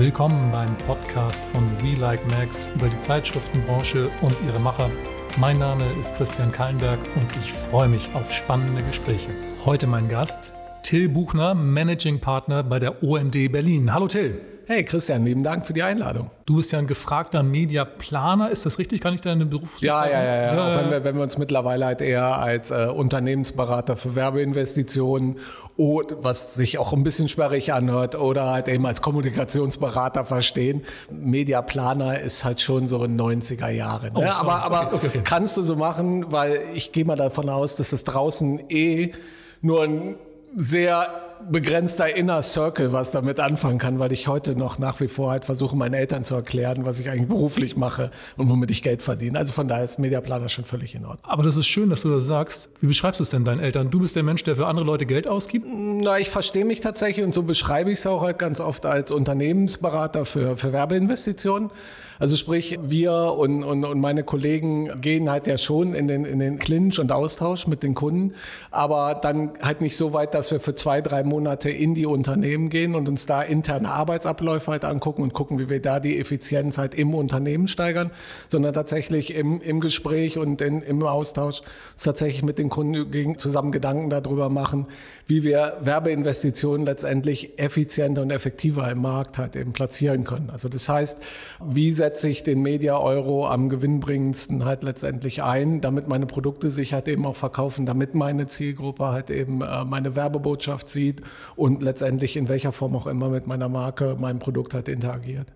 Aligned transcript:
Willkommen 0.00 0.50
beim 0.50 0.74
Podcast 0.78 1.44
von 1.52 1.62
We 1.82 1.94
Like 1.94 2.26
Max 2.30 2.70
über 2.74 2.88
die 2.88 2.98
Zeitschriftenbranche 2.98 4.08
und 4.22 4.34
ihre 4.46 4.58
Macher. 4.58 4.88
Mein 5.36 5.58
Name 5.58 5.84
ist 6.00 6.14
Christian 6.14 6.50
Kallenberg 6.50 6.98
und 7.16 7.36
ich 7.36 7.52
freue 7.52 7.86
mich 7.86 8.08
auf 8.14 8.32
spannende 8.32 8.82
Gespräche. 8.82 9.28
Heute 9.66 9.86
mein 9.86 10.08
Gast, 10.08 10.54
Till 10.82 11.08
Buchner, 11.08 11.54
Managing 11.54 12.20
Partner 12.20 12.62
bei 12.62 12.78
der 12.78 13.02
OMD 13.02 13.52
Berlin. 13.52 13.92
Hallo 13.92 14.08
Till. 14.08 14.40
Hey 14.66 14.84
Christian, 14.84 15.24
lieben 15.24 15.42
Dank 15.42 15.66
für 15.66 15.72
die 15.72 15.82
Einladung. 15.82 16.30
Du 16.46 16.54
bist 16.54 16.70
ja 16.70 16.78
ein 16.78 16.86
gefragter 16.86 17.42
Mediaplaner, 17.42 18.50
ist 18.50 18.66
das 18.66 18.78
richtig? 18.78 19.00
Kann 19.00 19.14
ich 19.14 19.20
deine 19.20 19.44
Berufsbezeichnung? 19.44 19.88
Ja, 19.88 20.06
ja, 20.06 20.22
ja, 20.22 20.42
ja. 20.42 20.54
ja. 20.54 20.64
Auch 20.64 20.80
wenn 20.80 20.90
wir, 20.92 21.02
wenn 21.02 21.16
wir 21.16 21.24
uns 21.24 21.38
mittlerweile 21.38 21.86
halt 21.86 22.00
eher 22.00 22.38
als 22.38 22.70
äh, 22.70 22.86
Unternehmensberater 22.86 23.96
für 23.96 24.14
Werbeinvestitionen, 24.14 25.38
was 25.76 26.54
sich 26.54 26.78
auch 26.78 26.92
ein 26.92 27.02
bisschen 27.02 27.28
sperrig 27.28 27.72
anhört, 27.72 28.14
oder 28.14 28.50
halt 28.50 28.68
eben 28.68 28.86
als 28.86 29.02
Kommunikationsberater 29.02 30.24
verstehen. 30.24 30.82
Mediaplaner 31.10 32.20
ist 32.20 32.44
halt 32.44 32.60
schon 32.60 32.86
so 32.86 33.02
in 33.02 33.20
90er 33.20 33.70
Jahre. 33.70 34.06
Ne? 34.06 34.12
Oh, 34.14 34.22
aber 34.22 34.62
aber 34.62 34.80
okay, 34.86 34.96
okay, 34.96 35.06
okay. 35.08 35.20
kannst 35.24 35.56
du 35.56 35.62
so 35.62 35.74
machen, 35.74 36.30
weil 36.30 36.60
ich 36.74 36.92
gehe 36.92 37.04
mal 37.04 37.16
davon 37.16 37.48
aus, 37.48 37.74
dass 37.74 37.90
es 37.90 38.04
draußen 38.04 38.60
eh 38.68 39.10
nur 39.62 39.82
ein 39.82 40.16
sehr 40.54 41.29
begrenzter 41.50 42.14
Inner 42.14 42.42
Circle 42.42 42.92
was 42.92 43.10
damit 43.10 43.40
anfangen 43.40 43.78
kann, 43.78 43.98
weil 43.98 44.12
ich 44.12 44.28
heute 44.28 44.56
noch 44.56 44.78
nach 44.78 45.00
wie 45.00 45.08
vor 45.08 45.30
halt 45.30 45.44
versuche, 45.44 45.76
meinen 45.76 45.94
Eltern 45.94 46.24
zu 46.24 46.34
erklären, 46.34 46.84
was 46.84 47.00
ich 47.00 47.10
eigentlich 47.10 47.28
beruflich 47.28 47.76
mache 47.76 48.10
und 48.36 48.48
womit 48.48 48.70
ich 48.70 48.82
Geld 48.82 49.02
verdiene. 49.02 49.38
Also 49.38 49.52
von 49.52 49.68
daher 49.68 49.84
ist 49.84 49.98
Mediaplaner 49.98 50.48
schon 50.48 50.64
völlig 50.64 50.94
in 50.94 51.04
Ordnung. 51.04 51.30
Aber 51.30 51.42
das 51.42 51.56
ist 51.56 51.66
schön, 51.66 51.90
dass 51.90 52.02
du 52.02 52.10
das 52.10 52.24
sagst. 52.24 52.70
Wie 52.80 52.86
beschreibst 52.86 53.20
du 53.20 53.24
es 53.24 53.30
denn 53.30 53.44
deinen 53.44 53.60
Eltern? 53.60 53.90
Du 53.90 54.00
bist 54.00 54.16
der 54.16 54.22
Mensch, 54.22 54.44
der 54.44 54.56
für 54.56 54.66
andere 54.66 54.86
Leute 54.86 55.06
Geld 55.06 55.28
ausgibt? 55.28 55.66
Na, 55.68 56.18
ich 56.18 56.30
verstehe 56.30 56.64
mich 56.64 56.80
tatsächlich 56.80 57.24
und 57.24 57.32
so 57.32 57.42
beschreibe 57.42 57.90
ich 57.92 58.00
es 58.00 58.06
auch 58.06 58.22
halt 58.22 58.38
ganz 58.38 58.60
oft 58.60 58.86
als 58.86 59.10
Unternehmensberater 59.10 60.24
für, 60.24 60.56
für 60.56 60.72
Werbeinvestitionen. 60.72 61.70
Also 62.20 62.36
sprich, 62.36 62.78
wir 62.82 63.12
und, 63.38 63.64
und, 63.64 63.82
und 63.82 63.98
meine 63.98 64.22
Kollegen 64.24 65.00
gehen 65.00 65.30
halt 65.30 65.46
ja 65.46 65.56
schon 65.56 65.94
in 65.94 66.06
den, 66.06 66.26
in 66.26 66.38
den 66.38 66.58
Clinch 66.58 67.00
und 67.00 67.12
Austausch 67.12 67.66
mit 67.66 67.82
den 67.82 67.94
Kunden, 67.94 68.34
aber 68.70 69.18
dann 69.22 69.52
halt 69.62 69.80
nicht 69.80 69.96
so 69.96 70.12
weit, 70.12 70.34
dass 70.34 70.50
wir 70.50 70.60
für 70.60 70.74
zwei, 70.74 71.00
drei 71.00 71.24
Monate 71.30 71.70
in 71.70 71.94
die 71.94 72.04
Unternehmen 72.04 72.68
gehen 72.68 72.94
und 72.94 73.08
uns 73.08 73.24
da 73.24 73.40
interne 73.40 73.90
Arbeitsabläufe 73.90 74.72
halt 74.72 74.84
angucken 74.84 75.22
und 75.22 75.32
gucken, 75.32 75.58
wie 75.58 75.70
wir 75.70 75.80
da 75.80 75.98
die 76.00 76.18
Effizienz 76.18 76.76
halt 76.76 76.94
im 76.94 77.14
Unternehmen 77.14 77.66
steigern, 77.66 78.10
sondern 78.48 78.74
tatsächlich 78.74 79.34
im, 79.34 79.62
im 79.62 79.80
Gespräch 79.80 80.36
und 80.36 80.60
in, 80.60 80.82
im 80.82 81.02
Austausch 81.02 81.62
tatsächlich 81.96 82.42
mit 82.42 82.58
den 82.58 82.68
Kunden 82.68 83.38
zusammen 83.38 83.72
Gedanken 83.72 84.10
darüber 84.10 84.50
machen, 84.50 84.86
wie 85.26 85.44
wir 85.44 85.78
Werbeinvestitionen 85.80 86.84
letztendlich 86.84 87.58
effizienter 87.58 88.22
und 88.22 88.30
effektiver 88.30 88.90
im 88.90 89.00
Markt 89.00 89.38
halt 89.38 89.56
eben 89.56 89.72
platzieren 89.72 90.24
können. 90.24 90.50
Also 90.50 90.68
das 90.68 90.88
heißt, 90.88 91.18
wie 91.64 91.90
setze 91.92 92.28
ich 92.28 92.42
den 92.42 92.60
Media 92.62 92.98
Euro 92.98 93.46
am 93.46 93.68
gewinnbringendsten 93.68 94.64
halt 94.64 94.82
letztendlich 94.82 95.42
ein, 95.42 95.80
damit 95.80 96.08
meine 96.08 96.26
Produkte 96.26 96.70
sich 96.70 96.92
halt 96.92 97.08
eben 97.08 97.24
auch 97.24 97.36
verkaufen, 97.36 97.86
damit 97.86 98.14
meine 98.14 98.46
Zielgruppe 98.48 99.06
halt 99.06 99.30
eben 99.30 99.62
äh, 99.62 99.84
meine 99.84 100.16
Werbebotschaft 100.16 100.90
sieht 100.90 101.19
und 101.56 101.82
letztendlich 101.82 102.36
in 102.36 102.48
welcher 102.48 102.72
Form 102.72 102.96
auch 102.96 103.06
immer 103.06 103.28
mit 103.28 103.46
meiner 103.46 103.68
Marke, 103.68 104.16
meinem 104.18 104.38
Produkt 104.38 104.74
halt 104.74 104.88
interagiert. 104.88 105.46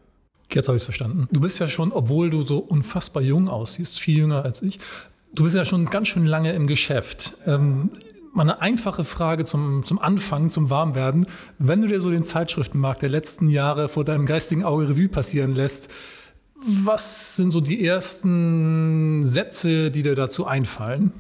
Jetzt 0.53 0.69
habe 0.69 0.77
ich 0.77 0.83
es 0.83 0.84
verstanden. 0.84 1.29
Du 1.33 1.41
bist 1.41 1.59
ja 1.59 1.69
schon, 1.69 1.93
obwohl 1.93 2.31
du 2.31 2.43
so 2.43 2.59
unfassbar 2.59 3.23
jung 3.23 3.48
aussiehst, 3.48 3.98
viel 3.98 4.19
jünger 4.19 4.45
als 4.45 4.62
ich, 4.62 4.79
du 5.35 5.45
bist 5.45 5.57
ja 5.57 5.65
schon 5.65 5.87
ganz 5.87 6.09
schön 6.09 6.27
lange 6.27 6.53
im 6.53 6.67
Geschäft. 6.67 7.37
Ähm, 7.47 7.91
mal 8.33 8.42
eine 8.42 8.61
einfache 8.61 9.05
Frage 9.05 9.45
zum, 9.45 9.85
zum 9.85 9.98
Anfang, 9.98 10.51
zum 10.51 10.70
Warmwerden. 10.70 11.27
Wenn 11.59 11.81
du 11.81 11.89
dir 11.89 12.01
so 12.01 12.11
den 12.11 12.25
Zeitschriftenmarkt 12.25 13.03
der 13.03 13.09
letzten 13.09 13.48
Jahre 13.48 13.89
vor 13.89 14.05
deinem 14.05 14.27
geistigen 14.27 14.64
Auge 14.64 14.91
Revue 14.91 15.08
passieren 15.08 15.55
lässt, 15.55 15.89
was 16.67 17.36
sind 17.36 17.51
so 17.51 17.61
die 17.61 17.85
ersten 17.85 19.27
Sätze, 19.27 19.91
die 19.91 20.02
dir 20.02 20.14
dazu 20.14 20.46
einfallen? 20.46 21.13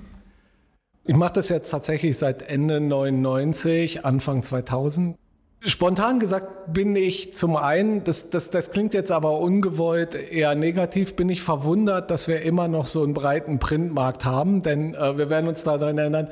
Ich 1.06 1.16
mache 1.16 1.34
das 1.34 1.50
jetzt 1.50 1.70
tatsächlich 1.70 2.18
seit 2.18 2.48
Ende 2.48 2.80
99, 2.80 4.06
Anfang 4.06 4.42
2000. 4.42 5.16
Spontan 5.60 6.18
gesagt 6.18 6.72
bin 6.72 6.96
ich 6.96 7.34
zum 7.34 7.56
einen, 7.56 8.04
das, 8.04 8.30
das, 8.30 8.50
das 8.50 8.70
klingt 8.70 8.94
jetzt 8.94 9.12
aber 9.12 9.40
ungewollt 9.40 10.14
eher 10.14 10.54
negativ, 10.54 11.14
bin 11.14 11.28
ich 11.28 11.42
verwundert, 11.42 12.10
dass 12.10 12.26
wir 12.26 12.42
immer 12.42 12.68
noch 12.68 12.86
so 12.86 13.02
einen 13.02 13.14
breiten 13.14 13.58
Printmarkt 13.58 14.24
haben, 14.24 14.62
denn 14.62 14.94
äh, 14.94 15.18
wir 15.18 15.28
werden 15.28 15.48
uns 15.48 15.62
daran 15.62 15.98
erinnern, 15.98 16.28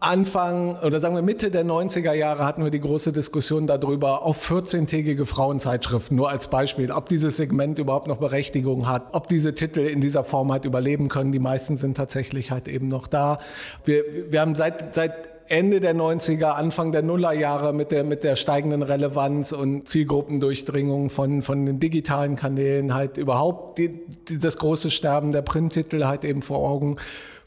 Anfang 0.00 0.78
oder 0.78 1.00
sagen 1.00 1.16
wir 1.16 1.22
Mitte 1.22 1.50
der 1.50 1.64
90er 1.64 2.12
Jahre 2.12 2.44
hatten 2.44 2.62
wir 2.62 2.70
die 2.70 2.80
große 2.80 3.12
Diskussion 3.12 3.66
darüber, 3.66 4.24
auf 4.24 4.48
14-tägige 4.48 5.26
Frauenzeitschriften, 5.26 6.16
nur 6.16 6.30
als 6.30 6.46
Beispiel, 6.46 6.92
ob 6.92 7.08
dieses 7.08 7.36
Segment 7.36 7.80
überhaupt 7.80 8.06
noch 8.06 8.18
Berechtigung 8.18 8.88
hat, 8.88 9.08
ob 9.12 9.26
diese 9.26 9.56
Titel 9.56 9.80
in 9.80 10.00
dieser 10.00 10.22
Form 10.22 10.52
halt 10.52 10.64
überleben 10.64 11.08
können. 11.08 11.32
Die 11.32 11.40
meisten 11.40 11.76
sind 11.76 11.96
tatsächlich 11.96 12.52
halt 12.52 12.68
eben 12.68 12.86
noch 12.86 13.08
da. 13.08 13.40
Wir, 13.84 14.04
wir 14.30 14.40
haben 14.40 14.54
seit, 14.54 14.94
seit 14.94 15.30
Ende 15.48 15.80
der 15.80 15.96
90er, 15.96 16.50
Anfang 16.50 16.92
der 16.92 17.02
Nullerjahre 17.02 17.72
mit 17.72 17.90
der, 17.90 18.04
mit 18.04 18.22
der 18.22 18.36
steigenden 18.36 18.82
Relevanz 18.82 19.50
und 19.50 19.88
Zielgruppendurchdringung 19.88 21.10
von, 21.10 21.42
von 21.42 21.66
den 21.66 21.80
digitalen 21.80 22.36
Kanälen 22.36 22.94
halt 22.94 23.16
überhaupt 23.16 23.78
die, 23.78 24.06
die, 24.28 24.38
das 24.38 24.58
große 24.58 24.90
Sterben 24.90 25.32
der 25.32 25.42
Printtitel 25.42 26.04
halt 26.04 26.24
eben 26.24 26.42
vor 26.42 26.58
Augen. 26.58 26.98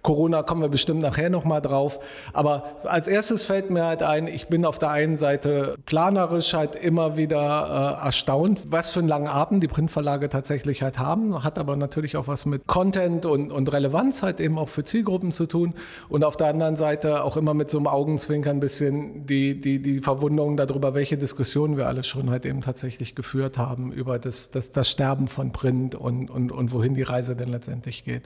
Corona 0.01 0.43
kommen 0.43 0.61
wir 0.61 0.69
bestimmt 0.69 1.01
nachher 1.01 1.29
nochmal 1.29 1.61
drauf. 1.61 1.99
Aber 2.33 2.63
als 2.83 3.07
erstes 3.07 3.45
fällt 3.45 3.69
mir 3.69 3.85
halt 3.85 4.03
ein, 4.03 4.27
ich 4.27 4.47
bin 4.47 4.65
auf 4.65 4.79
der 4.79 4.89
einen 4.91 5.17
Seite 5.17 5.75
planerisch 5.85 6.53
halt 6.53 6.75
immer 6.75 7.17
wieder 7.17 7.97
äh, 8.01 8.05
erstaunt, 8.05 8.61
was 8.67 8.89
für 8.89 8.99
einen 8.99 9.07
langen 9.07 9.27
Atem 9.27 9.59
die 9.59 9.67
Printverlage 9.67 10.29
tatsächlich 10.29 10.81
halt 10.81 10.99
haben. 10.99 11.43
Hat 11.43 11.59
aber 11.59 11.75
natürlich 11.75 12.17
auch 12.17 12.27
was 12.27 12.45
mit 12.45 12.67
Content 12.67 13.25
und, 13.25 13.51
und 13.51 13.71
Relevanz 13.71 14.23
halt 14.23 14.39
eben 14.39 14.57
auch 14.57 14.69
für 14.69 14.83
Zielgruppen 14.83 15.31
zu 15.31 15.45
tun. 15.45 15.73
Und 16.09 16.23
auf 16.23 16.37
der 16.37 16.47
anderen 16.47 16.75
Seite 16.75 17.23
auch 17.23 17.37
immer 17.37 17.53
mit 17.53 17.69
so 17.69 17.77
einem 17.77 17.87
Augenzwinkern 17.87 18.57
ein 18.57 18.59
bisschen 18.59 19.25
die, 19.25 19.59
die, 19.59 19.81
die 19.81 20.01
Verwunderung 20.01 20.57
darüber, 20.57 20.93
welche 20.93 21.17
Diskussionen 21.17 21.77
wir 21.77 21.87
alle 21.87 22.03
schon 22.03 22.29
halt 22.29 22.45
eben 22.45 22.61
tatsächlich 22.61 23.15
geführt 23.15 23.57
haben 23.57 23.91
über 23.91 24.19
das, 24.19 24.51
das, 24.51 24.71
das 24.71 24.89
Sterben 24.89 25.27
von 25.27 25.51
Print 25.51 25.95
und, 25.95 26.29
und, 26.29 26.51
und 26.51 26.73
wohin 26.73 26.95
die 26.95 27.03
Reise 27.03 27.35
denn 27.35 27.49
letztendlich 27.49 28.03
geht. 28.03 28.23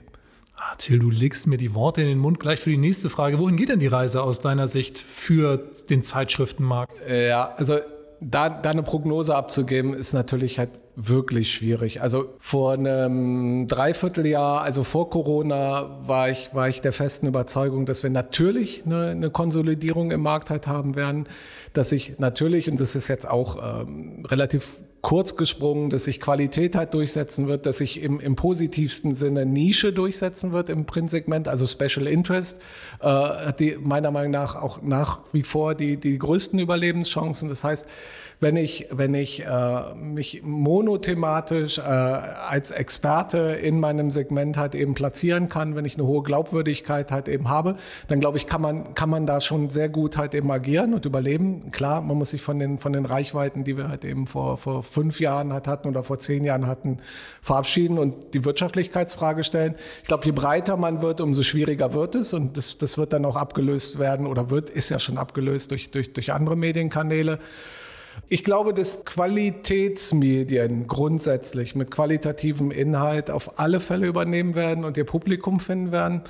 Ah, 0.56 0.74
Till, 0.78 0.98
du 0.98 1.10
legst 1.10 1.46
mir 1.46 1.58
die 1.58 1.74
Worte 1.74 2.00
in 2.00 2.08
den 2.08 2.18
Mund 2.18 2.40
gleich 2.40 2.60
für 2.60 2.70
die 2.70 2.78
nächste 2.78 3.10
Frage. 3.10 3.38
Wohin 3.38 3.56
geht 3.56 3.68
denn 3.68 3.78
die 3.78 3.86
Reise 3.86 4.22
aus 4.22 4.40
deiner 4.40 4.68
Sicht 4.68 4.98
für 4.98 5.58
den 5.90 6.02
Zeitschriftenmarkt? 6.02 6.94
Ja, 7.08 7.52
also 7.56 7.78
da, 8.20 8.48
da 8.48 8.70
eine 8.70 8.82
Prognose 8.82 9.34
abzugeben, 9.34 9.92
ist 9.92 10.14
natürlich 10.14 10.58
halt 10.58 10.70
wirklich 10.96 11.52
schwierig. 11.52 12.00
Also 12.00 12.34
vor 12.38 12.72
einem 12.72 13.66
Dreivierteljahr, 13.66 14.62
also 14.62 14.82
vor 14.82 15.10
Corona, 15.10 15.98
war 16.06 16.30
ich, 16.30 16.54
war 16.54 16.70
ich 16.70 16.80
der 16.80 16.94
festen 16.94 17.26
Überzeugung, 17.26 17.84
dass 17.84 18.02
wir 18.02 18.08
natürlich 18.08 18.84
eine, 18.86 19.10
eine 19.10 19.30
Konsolidierung 19.30 20.10
im 20.10 20.22
Markt 20.22 20.48
halt 20.48 20.66
haben 20.66 20.96
werden, 20.96 21.28
dass 21.74 21.92
ich 21.92 22.18
natürlich, 22.18 22.70
und 22.70 22.80
das 22.80 22.96
ist 22.96 23.08
jetzt 23.08 23.28
auch 23.28 23.82
ähm, 23.82 24.24
relativ 24.26 24.78
kurz 25.06 25.36
gesprungen, 25.36 25.88
dass 25.88 26.02
sich 26.06 26.20
Qualität 26.20 26.74
halt 26.74 26.92
durchsetzen 26.92 27.46
wird, 27.46 27.64
dass 27.64 27.78
sich 27.78 28.02
im, 28.02 28.18
im 28.18 28.34
positivsten 28.34 29.14
Sinne 29.14 29.46
Nische 29.46 29.92
durchsetzen 29.92 30.50
wird 30.50 30.68
im 30.68 30.84
Printsegment, 30.84 31.46
also 31.46 31.64
Special 31.64 32.08
Interest, 32.08 32.60
äh, 33.00 33.06
hat 33.06 33.60
die 33.60 33.78
meiner 33.80 34.10
Meinung 34.10 34.32
nach 34.32 34.56
auch 34.56 34.82
nach 34.82 35.20
wie 35.32 35.44
vor 35.44 35.76
die, 35.76 35.96
die 35.96 36.18
größten 36.18 36.58
Überlebenschancen. 36.58 37.48
Das 37.48 37.62
heißt, 37.62 37.86
wenn 38.38 38.56
ich, 38.56 38.88
wenn 38.90 39.14
ich 39.14 39.46
äh, 39.46 39.94
mich 39.94 40.42
monothematisch 40.42 41.78
äh, 41.78 41.82
als 41.82 42.70
Experte 42.70 43.38
in 43.38 43.80
meinem 43.80 44.10
Segment 44.10 44.58
halt 44.58 44.74
eben 44.74 44.94
platzieren 44.94 45.48
kann, 45.48 45.74
wenn 45.74 45.86
ich 45.86 45.96
eine 45.96 46.06
hohe 46.06 46.22
Glaubwürdigkeit 46.22 47.10
halt 47.12 47.28
eben 47.28 47.48
habe, 47.48 47.76
dann 48.08 48.20
glaube 48.20 48.36
ich, 48.36 48.46
kann 48.46 48.60
man, 48.60 48.92
kann 48.94 49.08
man 49.08 49.24
da 49.24 49.40
schon 49.40 49.70
sehr 49.70 49.88
gut 49.88 50.18
halt 50.18 50.34
eben 50.34 50.50
agieren 50.50 50.92
und 50.92 51.06
überleben. 51.06 51.70
Klar, 51.70 52.02
man 52.02 52.18
muss 52.18 52.30
sich 52.30 52.42
von 52.42 52.58
den, 52.58 52.78
von 52.78 52.92
den 52.92 53.06
Reichweiten, 53.06 53.64
die 53.64 53.76
wir 53.76 53.88
halt 53.88 54.04
eben 54.04 54.26
vor, 54.26 54.58
vor 54.58 54.82
fünf 54.96 55.20
Jahren 55.20 55.52
hatten 55.52 55.88
oder 55.88 56.02
vor 56.02 56.18
zehn 56.18 56.42
Jahren 56.42 56.66
hatten, 56.66 56.96
verabschieden 57.42 57.98
und 57.98 58.32
die 58.32 58.46
Wirtschaftlichkeitsfrage 58.46 59.44
stellen. 59.44 59.74
Ich 60.00 60.08
glaube, 60.08 60.24
je 60.24 60.32
breiter 60.32 60.78
man 60.78 61.02
wird, 61.02 61.20
umso 61.20 61.42
schwieriger 61.42 61.92
wird 61.92 62.14
es 62.14 62.32
und 62.32 62.56
das, 62.56 62.78
das 62.78 62.96
wird 62.96 63.12
dann 63.12 63.26
auch 63.26 63.36
abgelöst 63.36 63.98
werden 63.98 64.26
oder 64.26 64.48
wird, 64.48 64.70
ist 64.70 64.88
ja 64.88 64.98
schon 64.98 65.18
abgelöst 65.18 65.70
durch, 65.70 65.90
durch, 65.90 66.14
durch 66.14 66.32
andere 66.32 66.56
Medienkanäle. 66.56 67.38
Ich 68.28 68.42
glaube, 68.42 68.72
dass 68.72 69.04
Qualitätsmedien 69.04 70.86
grundsätzlich 70.86 71.74
mit 71.74 71.90
qualitativem 71.90 72.70
Inhalt 72.70 73.30
auf 73.30 73.58
alle 73.60 73.80
Fälle 73.80 74.06
übernehmen 74.06 74.54
werden 74.54 74.86
und 74.86 74.96
ihr 74.96 75.04
Publikum 75.04 75.60
finden 75.60 75.92
werden. 75.92 76.22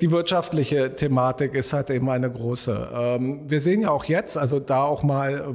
Die 0.00 0.10
wirtschaftliche 0.10 0.94
Thematik 0.94 1.54
ist 1.54 1.72
halt 1.72 1.88
eben 1.88 2.10
eine 2.10 2.30
große. 2.30 2.88
Ähm, 2.94 3.48
wir 3.48 3.60
sehen 3.60 3.80
ja 3.80 3.90
auch 3.90 4.04
jetzt, 4.04 4.36
also 4.36 4.60
da 4.60 4.84
auch 4.84 5.02
mal 5.02 5.54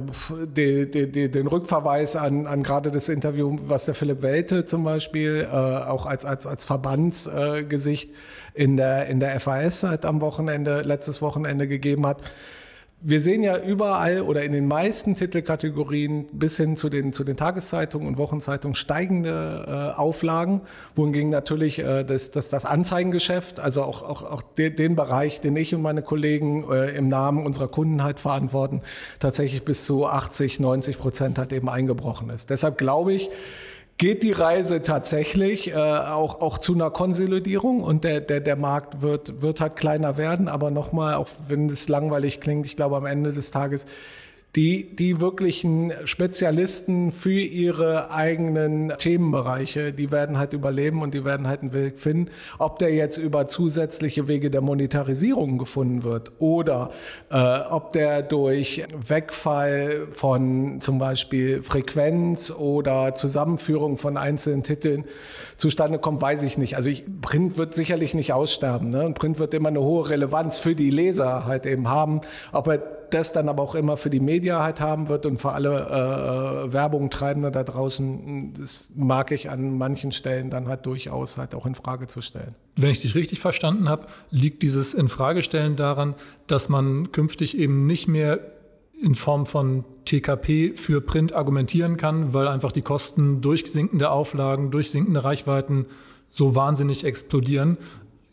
die, 0.56 0.90
die, 0.90 1.10
die, 1.10 1.30
den 1.30 1.46
Rückverweis 1.46 2.16
an, 2.16 2.46
an 2.46 2.64
gerade 2.64 2.90
das 2.90 3.08
Interview, 3.08 3.56
was 3.66 3.84
der 3.84 3.94
Philipp 3.94 4.22
Welte 4.22 4.64
zum 4.64 4.82
Beispiel 4.82 5.46
äh, 5.48 5.54
auch 5.54 6.06
als, 6.06 6.24
als, 6.24 6.46
als 6.48 6.64
Verbandsgesicht 6.64 8.12
in 8.54 8.76
der, 8.76 9.06
in 9.06 9.20
der 9.20 9.38
FAS 9.38 9.84
halt 9.84 10.04
am 10.04 10.20
Wochenende, 10.20 10.82
letztes 10.82 11.22
Wochenende 11.22 11.68
gegeben 11.68 12.04
hat 12.06 12.18
wir 13.04 13.20
sehen 13.20 13.42
ja 13.42 13.58
überall 13.58 14.22
oder 14.22 14.44
in 14.44 14.52
den 14.52 14.68
meisten 14.68 15.16
Titelkategorien 15.16 16.26
bis 16.32 16.56
hin 16.56 16.76
zu 16.76 16.88
den, 16.88 17.12
zu 17.12 17.24
den 17.24 17.36
Tageszeitungen 17.36 18.06
und 18.06 18.16
Wochenzeitungen 18.16 18.76
steigende 18.76 19.94
äh, 19.96 19.98
Auflagen, 19.98 20.60
wohingegen 20.94 21.28
natürlich 21.28 21.80
äh, 21.80 22.04
das, 22.04 22.30
das, 22.30 22.50
das 22.50 22.64
Anzeigengeschäft, 22.64 23.58
also 23.58 23.82
auch, 23.82 24.02
auch, 24.02 24.22
auch 24.22 24.42
de, 24.42 24.70
den 24.70 24.94
Bereich, 24.94 25.40
den 25.40 25.56
ich 25.56 25.74
und 25.74 25.82
meine 25.82 26.02
Kollegen 26.02 26.64
äh, 26.70 26.90
im 26.96 27.08
Namen 27.08 27.44
unserer 27.44 27.68
Kunden 27.68 28.04
halt 28.04 28.20
verantworten, 28.20 28.82
tatsächlich 29.18 29.64
bis 29.64 29.84
zu 29.84 30.06
80, 30.06 30.60
90 30.60 30.98
Prozent 30.98 31.38
halt 31.38 31.52
eben 31.52 31.68
eingebrochen 31.68 32.30
ist. 32.30 32.50
Deshalb 32.50 32.78
glaube 32.78 33.12
ich, 33.12 33.30
geht 34.02 34.24
die 34.24 34.32
Reise 34.32 34.82
tatsächlich 34.82 35.70
äh, 35.70 35.74
auch, 35.76 36.40
auch 36.40 36.58
zu 36.58 36.74
einer 36.74 36.90
Konsolidierung 36.90 37.84
und 37.84 38.02
der, 38.02 38.20
der, 38.20 38.40
der 38.40 38.56
Markt 38.56 39.00
wird, 39.00 39.42
wird 39.42 39.60
halt 39.60 39.76
kleiner 39.76 40.16
werden. 40.16 40.48
Aber 40.48 40.72
nochmal, 40.72 41.14
auch 41.14 41.28
wenn 41.46 41.66
es 41.66 41.88
langweilig 41.88 42.40
klingt, 42.40 42.66
ich 42.66 42.74
glaube 42.74 42.96
am 42.96 43.06
Ende 43.06 43.32
des 43.32 43.52
Tages 43.52 43.86
die, 44.54 44.94
die 44.94 45.18
wirklichen 45.18 45.92
Spezialisten 46.04 47.10
für 47.10 47.40
ihre 47.40 48.10
eigenen 48.10 48.92
Themenbereiche, 48.98 49.94
die 49.94 50.10
werden 50.10 50.36
halt 50.36 50.52
überleben 50.52 51.00
und 51.00 51.14
die 51.14 51.24
werden 51.24 51.46
halt 51.48 51.62
einen 51.62 51.72
Weg 51.72 51.98
finden. 51.98 52.30
Ob 52.58 52.78
der 52.78 52.92
jetzt 52.92 53.16
über 53.16 53.48
zusätzliche 53.48 54.28
Wege 54.28 54.50
der 54.50 54.60
Monetarisierung 54.60 55.56
gefunden 55.56 56.04
wird 56.04 56.32
oder 56.38 56.90
äh, 57.30 57.60
ob 57.70 57.94
der 57.94 58.20
durch 58.20 58.84
Wegfall 59.08 60.08
von 60.10 60.82
zum 60.82 60.98
Beispiel 60.98 61.62
Frequenz 61.62 62.50
oder 62.50 63.14
Zusammenführung 63.14 63.96
von 63.96 64.18
einzelnen 64.18 64.62
Titeln 64.62 65.04
zustande 65.56 65.98
kommt, 65.98 66.20
weiß 66.20 66.42
ich 66.42 66.58
nicht. 66.58 66.76
Also 66.76 66.90
ich, 66.90 67.04
Print 67.22 67.56
wird 67.56 67.74
sicherlich 67.74 68.12
nicht 68.12 68.34
aussterben. 68.34 68.90
Ne? 68.90 69.06
Und 69.06 69.14
Print 69.14 69.38
wird 69.38 69.54
immer 69.54 69.70
eine 69.70 69.80
hohe 69.80 70.10
Relevanz 70.10 70.58
für 70.58 70.74
die 70.74 70.90
Leser 70.90 71.46
halt 71.46 71.64
eben 71.64 71.88
haben. 71.88 72.20
Ob 72.52 72.66
er 72.66 73.01
das 73.14 73.32
dann 73.32 73.48
aber 73.48 73.62
auch 73.62 73.74
immer 73.74 73.96
für 73.96 74.10
die 74.10 74.20
Media 74.20 74.62
halt 74.62 74.80
haben 74.80 75.08
wird 75.08 75.26
und 75.26 75.38
für 75.38 75.52
alle 75.52 76.66
äh, 76.68 76.72
Werbung 76.72 77.10
Treibende 77.10 77.50
da 77.50 77.62
draußen, 77.62 78.54
das 78.54 78.88
mag 78.94 79.30
ich 79.32 79.50
an 79.50 79.76
manchen 79.76 80.12
Stellen 80.12 80.50
dann 80.50 80.68
halt 80.68 80.86
durchaus 80.86 81.38
halt 81.38 81.54
auch 81.54 81.66
in 81.66 81.74
Frage 81.74 82.06
zu 82.06 82.22
stellen. 82.22 82.54
Wenn 82.76 82.90
ich 82.90 83.00
dich 83.00 83.14
richtig 83.14 83.40
verstanden 83.40 83.88
habe, 83.88 84.06
liegt 84.30 84.62
dieses 84.62 84.94
Infragestellen 84.94 85.76
daran, 85.76 86.14
dass 86.46 86.68
man 86.68 87.12
künftig 87.12 87.58
eben 87.58 87.86
nicht 87.86 88.08
mehr 88.08 88.40
in 89.00 89.14
Form 89.14 89.46
von 89.46 89.84
TKP 90.04 90.74
für 90.76 91.00
Print 91.00 91.34
argumentieren 91.34 91.96
kann, 91.96 92.32
weil 92.32 92.48
einfach 92.48 92.72
die 92.72 92.82
Kosten 92.82 93.40
durch 93.40 93.70
sinkende 93.70 94.10
Auflagen, 94.10 94.70
durch 94.70 94.90
sinkende 94.90 95.24
Reichweiten 95.24 95.86
so 96.30 96.54
wahnsinnig 96.54 97.04
explodieren, 97.04 97.76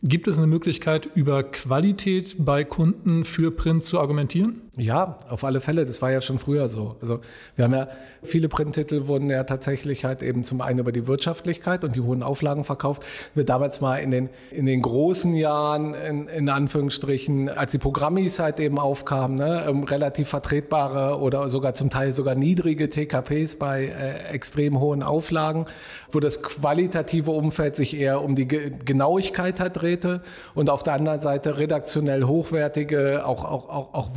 Gibt 0.02 0.30
es 0.30 0.38
eine 0.38 0.48
Möglichkeit, 0.48 1.10
über 1.14 1.44
Qualität 1.44 2.38
bei 2.40 2.64
Kunden 2.64 3.26
für 3.26 3.52
Print 3.52 3.84
zu 3.84 4.00
argumentieren? 4.00 4.62
Ja, 4.78 5.18
auf 5.28 5.44
alle 5.44 5.62
Fälle. 5.62 5.86
Das 5.86 6.02
war 6.02 6.12
ja 6.12 6.22
schon 6.22 6.38
früher 6.38 6.70
so. 6.70 6.96
Also 7.02 7.20
wir 7.56 7.66
haben 7.66 7.74
ja 7.74 7.88
viele 8.24 8.50
Printtitel 8.50 9.08
wurden 9.08 9.30
ja 9.30 9.44
tatsächlich 9.44 10.06
halt 10.06 10.22
eben 10.22 10.44
zum 10.44 10.62
einen 10.62 10.80
über 10.80 10.92
die 10.92 11.08
Wirtschaftlichkeit 11.08 11.84
und 11.84 11.96
die 11.96 12.02
hohen 12.02 12.22
Auflagen 12.22 12.64
verkauft. 12.64 13.04
Wir 13.34 13.46
damals 13.46 13.82
mal 13.82 13.98
in 13.98 14.12
den, 14.12 14.30
in 14.52 14.66
den 14.66 14.82
großen 14.82 15.34
Jahren, 15.34 15.96
in, 15.96 16.28
in 16.28 16.50
Anführungsstrichen, 16.50 17.50
als 17.50 17.72
die 17.72 17.78
Programmis 17.78 18.40
halt 18.40 18.60
eben 18.60 18.78
aufkamen, 18.78 19.38
ne, 19.38 19.66
ähm, 19.68 19.84
relativ 19.84 20.30
vertretbare 20.30 21.20
oder 21.20 21.50
sogar 21.50 21.74
zum 21.74 21.90
Teil 21.90 22.12
sogar 22.12 22.36
niedrige 22.36 22.90
TKPs 22.90 23.56
bei 23.56 23.86
äh, 23.86 24.34
extrem 24.34 24.80
hohen 24.80 25.02
Auflagen, 25.02 25.66
wo 26.12 26.20
das 26.20 26.44
qualitative 26.44 27.32
Umfeld 27.32 27.76
sich 27.76 27.98
eher 27.98 28.22
um 28.22 28.36
die 28.36 28.48
Ge 28.48 28.72
Genauigkeit 28.86 29.60
hat 29.60 29.82
drehte 29.82 30.22
und 30.54 30.70
auf 30.70 30.84
der 30.84 30.94
anderen 30.94 31.20
Seite 31.20 31.58
redaktionell 31.58 32.24
hochwertige, 32.24 33.26
auch, 33.26 33.44
auch, 33.44 33.70
auch, 33.70 33.94
auch 33.94 34.16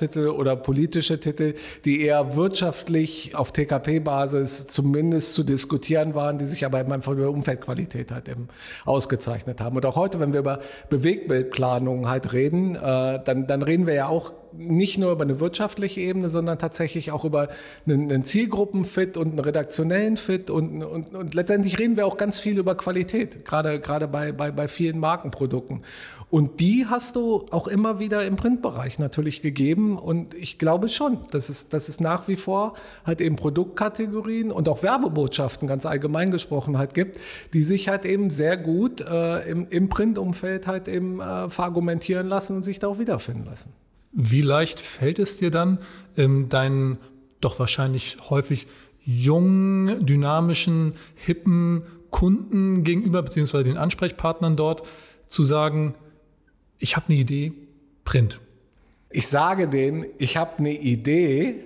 Wirtschaftstitel 0.00 0.28
oder 0.28 0.56
politische 0.56 1.20
Titel, 1.20 1.54
die 1.84 2.02
eher 2.02 2.36
wirtschaftlich 2.36 3.34
auf 3.34 3.52
TKP-Basis 3.52 4.66
zumindest 4.66 5.34
zu 5.34 5.42
diskutieren 5.42 6.14
waren, 6.14 6.38
die 6.38 6.46
sich 6.46 6.64
aber 6.64 6.80
eben 6.80 6.92
einfach 6.92 7.12
über 7.12 7.30
Umfeldqualität 7.30 8.12
halt 8.12 8.28
eben 8.28 8.48
ausgezeichnet 8.84 9.60
haben. 9.60 9.76
Und 9.76 9.86
auch 9.86 9.96
heute, 9.96 10.20
wenn 10.20 10.32
wir 10.32 10.40
über 10.40 10.60
Bewegtbildplanung 10.90 12.08
halt 12.08 12.32
reden, 12.32 12.74
äh, 12.74 13.20
dann, 13.24 13.46
dann 13.46 13.62
reden 13.62 13.86
wir 13.86 13.94
ja 13.94 14.08
auch 14.08 14.32
nicht 14.56 14.98
nur 14.98 15.12
über 15.12 15.24
eine 15.24 15.40
wirtschaftliche 15.40 16.00
Ebene, 16.00 16.28
sondern 16.28 16.58
tatsächlich 16.58 17.12
auch 17.12 17.24
über 17.24 17.48
einen, 17.86 18.24
Zielgruppenfit 18.24 19.16
und 19.16 19.28
einen 19.28 19.38
redaktionellen 19.38 20.16
Fit 20.16 20.50
und, 20.50 20.82
und, 20.82 21.14
und, 21.14 21.34
letztendlich 21.34 21.78
reden 21.78 21.96
wir 21.96 22.06
auch 22.06 22.16
ganz 22.16 22.38
viel 22.38 22.58
über 22.58 22.76
Qualität, 22.76 23.44
gerade, 23.44 23.80
gerade 23.80 24.08
bei, 24.08 24.32
bei, 24.32 24.50
bei 24.50 24.68
vielen 24.68 24.98
Markenprodukten. 24.98 25.82
Und 26.30 26.58
die 26.60 26.86
hast 26.86 27.16
du 27.16 27.46
auch 27.50 27.68
immer 27.68 28.00
wieder 28.00 28.26
im 28.26 28.36
Printbereich 28.36 28.98
natürlich 28.98 29.42
gegeben 29.42 29.98
und 29.98 30.34
ich 30.34 30.58
glaube 30.58 30.88
schon, 30.88 31.18
dass 31.30 31.48
es, 31.48 31.68
dass 31.68 31.88
es 31.88 32.00
nach 32.00 32.26
wie 32.26 32.36
vor 32.36 32.74
halt 33.06 33.20
eben 33.20 33.36
Produktkategorien 33.36 34.50
und 34.50 34.68
auch 34.68 34.82
Werbebotschaften 34.82 35.68
ganz 35.68 35.86
allgemein 35.86 36.30
gesprochen 36.30 36.78
halt 36.78 36.94
gibt, 36.94 37.18
die 37.52 37.62
sich 37.62 37.88
halt 37.88 38.04
eben 38.04 38.30
sehr 38.30 38.56
gut 38.56 39.00
äh, 39.00 39.48
im, 39.48 39.68
im 39.68 39.88
Printumfeld 39.88 40.66
halt 40.66 40.88
eben 40.88 41.20
äh, 41.20 41.48
verargumentieren 41.50 42.26
lassen 42.26 42.56
und 42.56 42.64
sich 42.64 42.78
da 42.78 42.88
auch 42.88 42.98
wiederfinden 42.98 43.44
lassen. 43.44 43.72
Wie 44.14 44.42
leicht 44.42 44.80
fällt 44.80 45.18
es 45.18 45.38
dir 45.38 45.50
dann, 45.50 45.78
ähm, 46.16 46.48
deinen 46.48 46.98
doch 47.40 47.58
wahrscheinlich 47.58 48.16
häufig 48.30 48.66
jungen, 49.04 50.06
dynamischen, 50.06 50.94
hippen 51.16 51.82
Kunden 52.10 52.84
gegenüber, 52.84 53.22
beziehungsweise 53.22 53.64
den 53.64 53.76
Ansprechpartnern 53.76 54.56
dort, 54.56 54.88
zu 55.28 55.42
sagen, 55.42 55.94
ich 56.78 56.96
habe 56.96 57.06
eine 57.08 57.18
Idee, 57.18 57.52
Print. 58.04 58.40
Ich 59.10 59.28
sage 59.28 59.68
denen, 59.68 60.06
ich 60.18 60.36
habe 60.36 60.58
eine 60.58 60.72
Idee, 60.72 61.56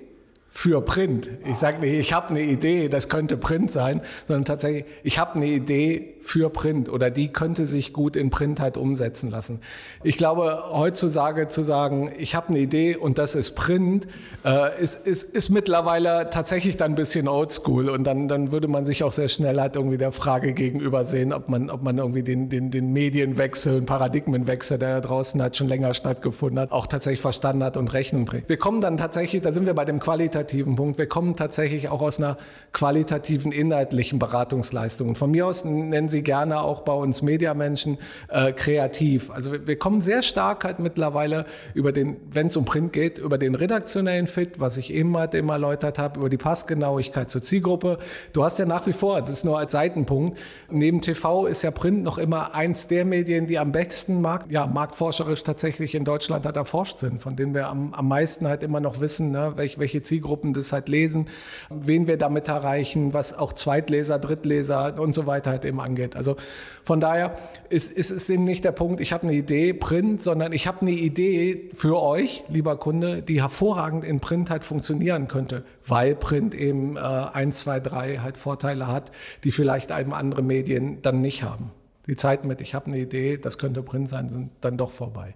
für 0.51 0.81
Print. 0.81 1.31
Ich 1.45 1.57
sage 1.57 1.79
nicht, 1.79 1.93
ich 1.93 2.13
habe 2.13 2.31
eine 2.31 2.41
Idee, 2.41 2.89
das 2.89 3.09
könnte 3.09 3.37
Print 3.37 3.71
sein, 3.71 4.01
sondern 4.27 4.45
tatsächlich, 4.45 4.87
ich 5.03 5.19
habe 5.19 5.37
eine 5.37 5.47
Idee 5.47 6.15
für 6.21 6.51
Print 6.51 6.89
oder 6.89 7.11
die 7.11 7.29
könnte 7.29 7.65
sich 7.65 7.93
gut 7.93 8.17
in 8.17 8.31
Print 8.31 8.61
halt 8.61 8.77
umsetzen 8.77 9.31
lassen. 9.31 9.61
Ich 10.03 10.19
glaube, 10.19 10.65
heutzutage 10.73 11.49
zu 11.49 11.63
sagen, 11.63 12.11
ich 12.19 12.35
habe 12.35 12.49
eine 12.49 12.59
Idee 12.59 12.97
und 12.97 13.19
das 13.19 13.35
ist 13.35 13.53
Print, 13.53 14.09
äh, 14.45 14.83
ist, 14.83 15.07
ist, 15.07 15.23
ist 15.23 15.49
mittlerweile 15.49 16.29
tatsächlich 16.31 16.77
dann 16.77 16.93
ein 16.93 16.97
bisschen 16.97 17.29
oldschool 17.29 17.89
und 17.89 18.05
dann, 18.05 18.29
dann 18.29 18.51
würde 18.51 18.69
man 18.69 18.85
sich 18.85 19.05
auch 19.05 19.13
sehr 19.13 19.29
schnell 19.29 19.61
halt 19.61 19.77
irgendwie 19.77 19.99
der 19.99 20.13
Frage 20.13 20.55
gegenüber 20.55 21.05
sehen, 21.05 21.33
ob 21.33 21.49
man, 21.49 21.71
ob 21.71 21.83
man 21.83 21.99
irgendwie 21.99 22.23
den, 22.23 22.49
den, 22.49 22.71
den 22.71 22.93
Medienwechsel, 22.93 23.81
den 23.81 23.87
Paradigmenwechsel, 23.87 24.79
der 24.79 25.01
da 25.01 25.07
draußen 25.07 25.41
halt 25.41 25.57
schon 25.57 25.69
länger 25.69 25.95
stattgefunden 25.95 26.59
hat, 26.59 26.73
auch 26.73 26.87
tatsächlich 26.87 27.21
verstanden 27.21 27.65
hat 27.65 27.77
und 27.77 27.93
Rechnung 27.93 28.27
trägt. 28.27 28.49
Wir 28.49 28.59
kommen 28.59 28.81
dann 28.81 28.97
tatsächlich, 28.97 29.43
da 29.43 29.53
sind 29.53 29.67
wir 29.67 29.75
bei 29.75 29.85
dem 29.85 30.01
Qualität 30.01 30.38
qualitativen 30.39 30.77
Punkt. 30.77 30.99
Wir 30.99 31.07
kommen 31.07 31.35
tatsächlich 31.35 31.89
auch 31.89 32.01
aus 32.01 32.19
einer 32.19 32.37
qualitativen 32.73 33.51
inhaltlichen 33.51 34.19
Beratungsleistung. 34.19 35.09
Und 35.09 35.19
von 35.19 35.31
mir 35.31 35.47
aus 35.47 35.65
nennen 35.65 36.09
Sie 36.09 36.23
gerne 36.23 36.61
auch 36.61 36.83
bei 36.83 36.93
uns 36.93 37.23
Mediamenschen 37.23 37.99
äh, 38.29 38.53
kreativ. 38.53 39.31
Also 39.31 39.53
wir, 39.53 39.67
wir, 39.67 39.79
kommen 39.79 40.01
sehr 40.01 40.23
stark 40.23 40.65
halt 40.65 40.79
mittlerweile 40.79 41.45
über 41.75 41.93
den, 41.93 42.17
wenn 42.31 42.47
es 42.47 42.57
um 42.57 42.65
Print 42.65 42.93
geht, 42.93 43.19
über 43.19 43.39
den 43.39 43.55
redaktionellen 43.55 44.27
Fit, 44.27 44.61
was 44.61 44.77
ich 44.77 44.93
eben 44.93 45.17
halt 45.17 45.35
eben 45.35 45.49
erläutert 45.49 45.99
habe, 45.99 46.21
über 46.21 46.29
die 46.29 46.37
Passgenauigkeit 46.37 47.31
zur 47.31 47.43
Zielgruppe. 47.43 47.99
Du 48.33 48.45
hast 48.45 48.59
ja 48.59 48.65
nach 48.65 48.87
wie 48.87 48.93
vor, 48.93 49.21
das 49.21 49.31
ist 49.31 49.45
nur 49.45 49.59
als 49.59 49.73
Seitenpunkt, 49.73 50.39
neben 50.71 51.01
TV 51.01 51.47
ist 51.47 51.63
ja 51.63 51.71
Print 51.71 52.03
noch 52.03 52.19
immer 52.19 52.55
eins 52.55 52.87
der 52.87 53.05
Medien, 53.05 53.47
die 53.47 53.59
am 53.59 53.73
besten 53.73 54.21
markt, 54.21 54.53
ja, 54.53 54.67
marktforscherisch 54.67 55.43
tatsächlich 55.43 55.95
in 55.95 56.05
Deutschland 56.05 56.45
halt 56.45 56.57
erforscht 56.57 56.99
sind, 56.99 57.21
von 57.21 57.35
denen 57.35 57.55
wir 57.55 57.69
am, 57.69 57.93
am 57.95 58.09
meisten 58.09 58.47
halt 58.47 58.63
immer 58.63 58.81
noch 58.81 59.01
wissen, 59.01 59.31
ne, 59.31 59.53
welche, 59.57 59.79
welche 59.79 60.03
Zielgruppe 60.03 60.28
Zielgruppen 60.29 60.53
das 60.53 60.73
halt 60.73 60.89
lesen, 60.89 61.27
wen 61.71 62.07
wir 62.07 62.19
damit 62.19 62.49
erreichen, 62.49 63.15
was 63.15 63.37
auch 63.37 63.53
Zweitleser, 63.53 64.19
Drittleser 64.19 65.01
und 65.01 65.15
so 65.15 65.27
weiter 65.27 65.51
halt 65.51 65.65
eben 65.65 65.81
angeht. 65.81 66.17
Also 66.17 66.37
von 66.85 67.01
daher 67.01 67.37
ist, 67.71 67.91
ist 67.91 68.11
es 68.11 68.29
eben 68.29 68.45
nicht 68.45 68.65
der 68.65 68.73
Punkt, 68.73 69.01
ich 69.01 69.13
habe 69.13 69.25
eine 69.25 69.33
Idee, 69.33 69.73
Print, 69.73 70.23
sondern 70.23 70.53
ich 70.53 70.67
habe 70.67 70.83
eine 70.83 70.91
Idee 70.91 71.71
für 71.75 72.01
euch, 72.03 72.45
lieber 72.49 72.77
Kunde, 72.77 73.23
die 73.23 73.41
hervorragend 73.41 74.05
in 74.05 74.21
Print 74.21 74.51
halt 74.51 74.65
funktionieren 74.65 75.29
könnte, 75.29 75.65
weil 75.87 76.15
Print 76.15 76.55
eben 76.55 76.97
äh, 76.97 77.01
1, 77.01 77.61
2, 77.61 77.81
3 77.81 78.17
halt 78.19 78.37
Vorteile 78.37 78.87
hat, 78.89 79.11
die 79.45 79.53
vielleicht 79.53 79.91
eben 79.91 80.13
andere 80.13 80.43
Medien 80.43 81.01
dann 81.03 81.21
nicht 81.21 81.43
haben. 81.43 81.73
Die 82.07 82.17
Zeit 82.17 82.45
mit, 82.45 82.61
ich 82.61 82.75
habe 82.75 82.87
eine 82.87 82.99
Idee, 82.99 83.37
das 83.37 83.59
könnte 83.59 83.83
Print 83.83 84.09
sein, 84.09 84.31
sind 84.31 84.51
dann 84.61 84.77
doch 84.77 84.91
vorbei. 84.91 85.35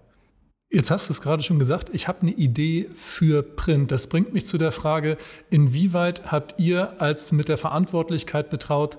Jetzt 0.75 0.89
hast 0.89 1.07
du 1.07 1.13
es 1.13 1.21
gerade 1.21 1.43
schon 1.43 1.59
gesagt, 1.59 1.91
ich 1.93 2.07
habe 2.07 2.23
eine 2.23 2.31
Idee 2.31 2.89
für 2.95 3.43
Print. 3.43 3.91
Das 3.91 4.07
bringt 4.07 4.33
mich 4.33 4.47
zu 4.47 4.57
der 4.57 4.71
Frage, 4.71 5.17
inwieweit 5.51 6.31
habt 6.31 6.59
ihr 6.59 6.99
als 6.99 7.31
mit 7.31 7.47
der 7.47 7.59
Verantwortlichkeit 7.59 8.49
betraut, 8.49 8.97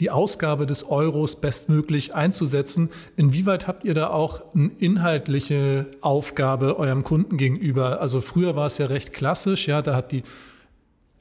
die 0.00 0.10
Ausgabe 0.10 0.66
des 0.66 0.84
Euros 0.84 1.40
bestmöglich 1.40 2.14
einzusetzen? 2.14 2.90
Inwieweit 3.16 3.66
habt 3.66 3.84
ihr 3.84 3.94
da 3.94 4.08
auch 4.08 4.54
eine 4.54 4.70
inhaltliche 4.78 5.86
Aufgabe 6.02 6.78
eurem 6.78 7.04
Kunden 7.04 7.38
gegenüber? 7.38 8.02
Also 8.02 8.20
früher 8.20 8.54
war 8.54 8.66
es 8.66 8.76
ja 8.76 8.84
recht 8.84 9.14
klassisch, 9.14 9.66
ja, 9.66 9.80
da 9.80 9.96
hat 9.96 10.12
die 10.12 10.24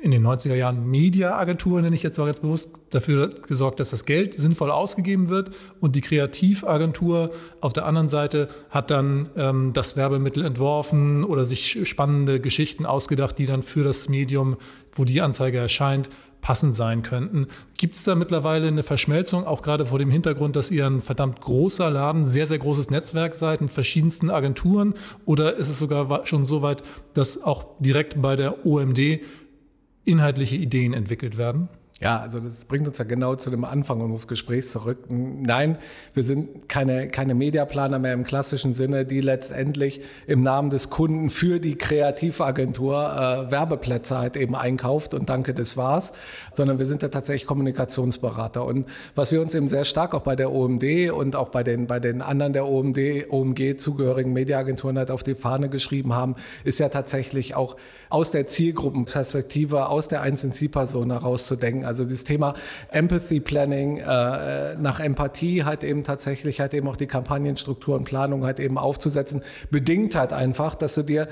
in 0.03 0.11
den 0.11 0.27
90er 0.27 0.55
Jahren 0.55 0.85
Mediaagentur, 0.91 1.81
nenne 1.81 1.95
ich 1.95 2.03
jetzt 2.03 2.17
mal 2.17 2.25
ganz 2.25 2.39
bewusst, 2.39 2.75
dafür 2.89 3.29
gesorgt, 3.47 3.79
dass 3.79 3.91
das 3.91 4.05
Geld 4.05 4.35
sinnvoll 4.35 4.69
ausgegeben 4.69 5.29
wird. 5.29 5.51
Und 5.79 5.95
die 5.95 6.01
Kreativagentur 6.01 7.31
auf 7.61 7.71
der 7.71 7.85
anderen 7.85 8.09
Seite 8.09 8.49
hat 8.69 8.91
dann 8.91 9.29
ähm, 9.37 9.71
das 9.73 9.95
Werbemittel 9.95 10.43
entworfen 10.43 11.23
oder 11.23 11.45
sich 11.45 11.87
spannende 11.87 12.41
Geschichten 12.41 12.85
ausgedacht, 12.85 13.37
die 13.39 13.45
dann 13.45 13.63
für 13.63 13.83
das 13.83 14.09
Medium, 14.09 14.57
wo 14.91 15.05
die 15.05 15.21
Anzeige 15.21 15.57
erscheint, 15.57 16.09
passend 16.41 16.75
sein 16.75 17.01
könnten. 17.01 17.47
Gibt 17.77 17.95
es 17.95 18.03
da 18.03 18.15
mittlerweile 18.15 18.67
eine 18.67 18.83
Verschmelzung, 18.83 19.47
auch 19.47 19.61
gerade 19.61 19.85
vor 19.85 19.97
dem 19.97 20.11
Hintergrund, 20.11 20.57
dass 20.57 20.69
ihr 20.69 20.85
ein 20.85 21.01
verdammt 21.01 21.39
großer 21.39 21.89
Laden, 21.89 22.27
sehr, 22.27 22.45
sehr 22.45 22.59
großes 22.59 22.89
Netzwerk 22.89 23.33
seid 23.33 23.61
mit 23.61 23.71
verschiedensten 23.71 24.29
Agenturen? 24.29 24.93
Oder 25.25 25.55
ist 25.55 25.69
es 25.69 25.79
sogar 25.79 26.25
schon 26.25 26.43
so 26.43 26.61
weit, 26.61 26.83
dass 27.13 27.41
auch 27.41 27.65
direkt 27.79 28.21
bei 28.21 28.35
der 28.35 28.65
OMD 28.65 29.21
inhaltliche 30.05 30.55
Ideen 30.55 30.93
entwickelt 30.93 31.37
werden? 31.37 31.69
Ja, 31.99 32.19
also 32.19 32.39
das 32.39 32.65
bringt 32.65 32.87
uns 32.87 32.97
ja 32.97 33.05
genau 33.05 33.35
zu 33.35 33.49
dem 33.49 33.63
Anfang 33.63 34.01
unseres 34.01 34.27
Gesprächs 34.27 34.71
zurück. 34.71 35.05
Nein, 35.09 35.77
wir 36.13 36.23
sind 36.23 36.67
keine, 36.67 37.07
keine 37.07 37.33
Mediaplaner 37.35 37.99
mehr 37.99 38.13
im 38.13 38.23
klassischen 38.23 38.73
Sinne, 38.73 39.05
die 39.05 39.21
letztendlich 39.21 40.01
im 40.27 40.41
Namen 40.41 40.69
des 40.69 40.89
Kunden 40.89 41.29
für 41.29 41.59
die 41.59 41.75
Kreativagentur 41.75 43.45
äh, 43.47 43.51
Werbeplätze 43.51 44.17
halt 44.17 44.35
eben 44.35 44.55
einkauft 44.55 45.13
und 45.13 45.29
danke, 45.29 45.53
das 45.53 45.77
war's, 45.77 46.13
sondern 46.51 46.79
wir 46.79 46.87
sind 46.87 47.03
ja 47.03 47.09
tatsächlich 47.09 47.47
Kommunikationsberater. 47.47 48.65
Und 48.65 48.87
was 49.15 49.31
wir 49.31 49.39
uns 49.39 49.53
eben 49.53 49.67
sehr 49.67 49.85
stark 49.85 50.13
auch 50.13 50.23
bei 50.23 50.35
der 50.35 50.51
OMD 50.51 51.11
und 51.11 51.35
auch 51.35 51.49
bei 51.49 51.63
den, 51.63 51.87
bei 51.87 51.99
den 51.99 52.21
anderen 52.21 52.53
der 52.53 52.67
OMD, 52.67 53.29
OMG 53.29 53.77
zugehörigen 53.77 54.33
Mediaagenturen 54.33 54.97
halt 54.97 55.11
auf 55.11 55.23
die 55.23 55.35
Fahne 55.35 55.69
geschrieben 55.69 56.13
haben, 56.13 56.35
ist 56.63 56.79
ja 56.79 56.89
tatsächlich 56.89 57.55
auch 57.55 57.77
aus 58.09 58.31
der 58.31 58.45
Zielgruppenperspektive, 58.47 59.87
aus 59.87 60.07
der 60.07 60.21
einzelnen 60.21 60.51
Zielperson 60.51 61.11
herauszudenken. 61.11 61.82
Also 61.85 62.05
das 62.05 62.23
Thema 62.23 62.55
Empathy 62.89 63.39
Planning 63.39 63.97
äh, 63.97 64.75
nach 64.75 64.99
Empathie 64.99 65.63
halt 65.63 65.83
eben 65.83 66.03
tatsächlich 66.03 66.59
halt 66.59 66.73
eben 66.73 66.87
auch 66.87 66.95
die 66.95 67.07
Kampagnenstruktur 67.07 67.95
und 67.95 68.05
Planung 68.05 68.45
halt 68.45 68.59
eben 68.59 68.77
aufzusetzen, 68.77 69.41
bedingt 69.71 70.15
halt 70.15 70.33
einfach, 70.33 70.75
dass 70.75 70.95
du 70.95 71.03
dir 71.03 71.27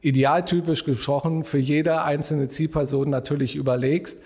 idealtypisch 0.00 0.84
gesprochen 0.84 1.44
für 1.44 1.58
jede 1.58 2.02
einzelne 2.02 2.48
Zielperson 2.48 3.10
natürlich 3.10 3.56
überlegst, 3.56 4.22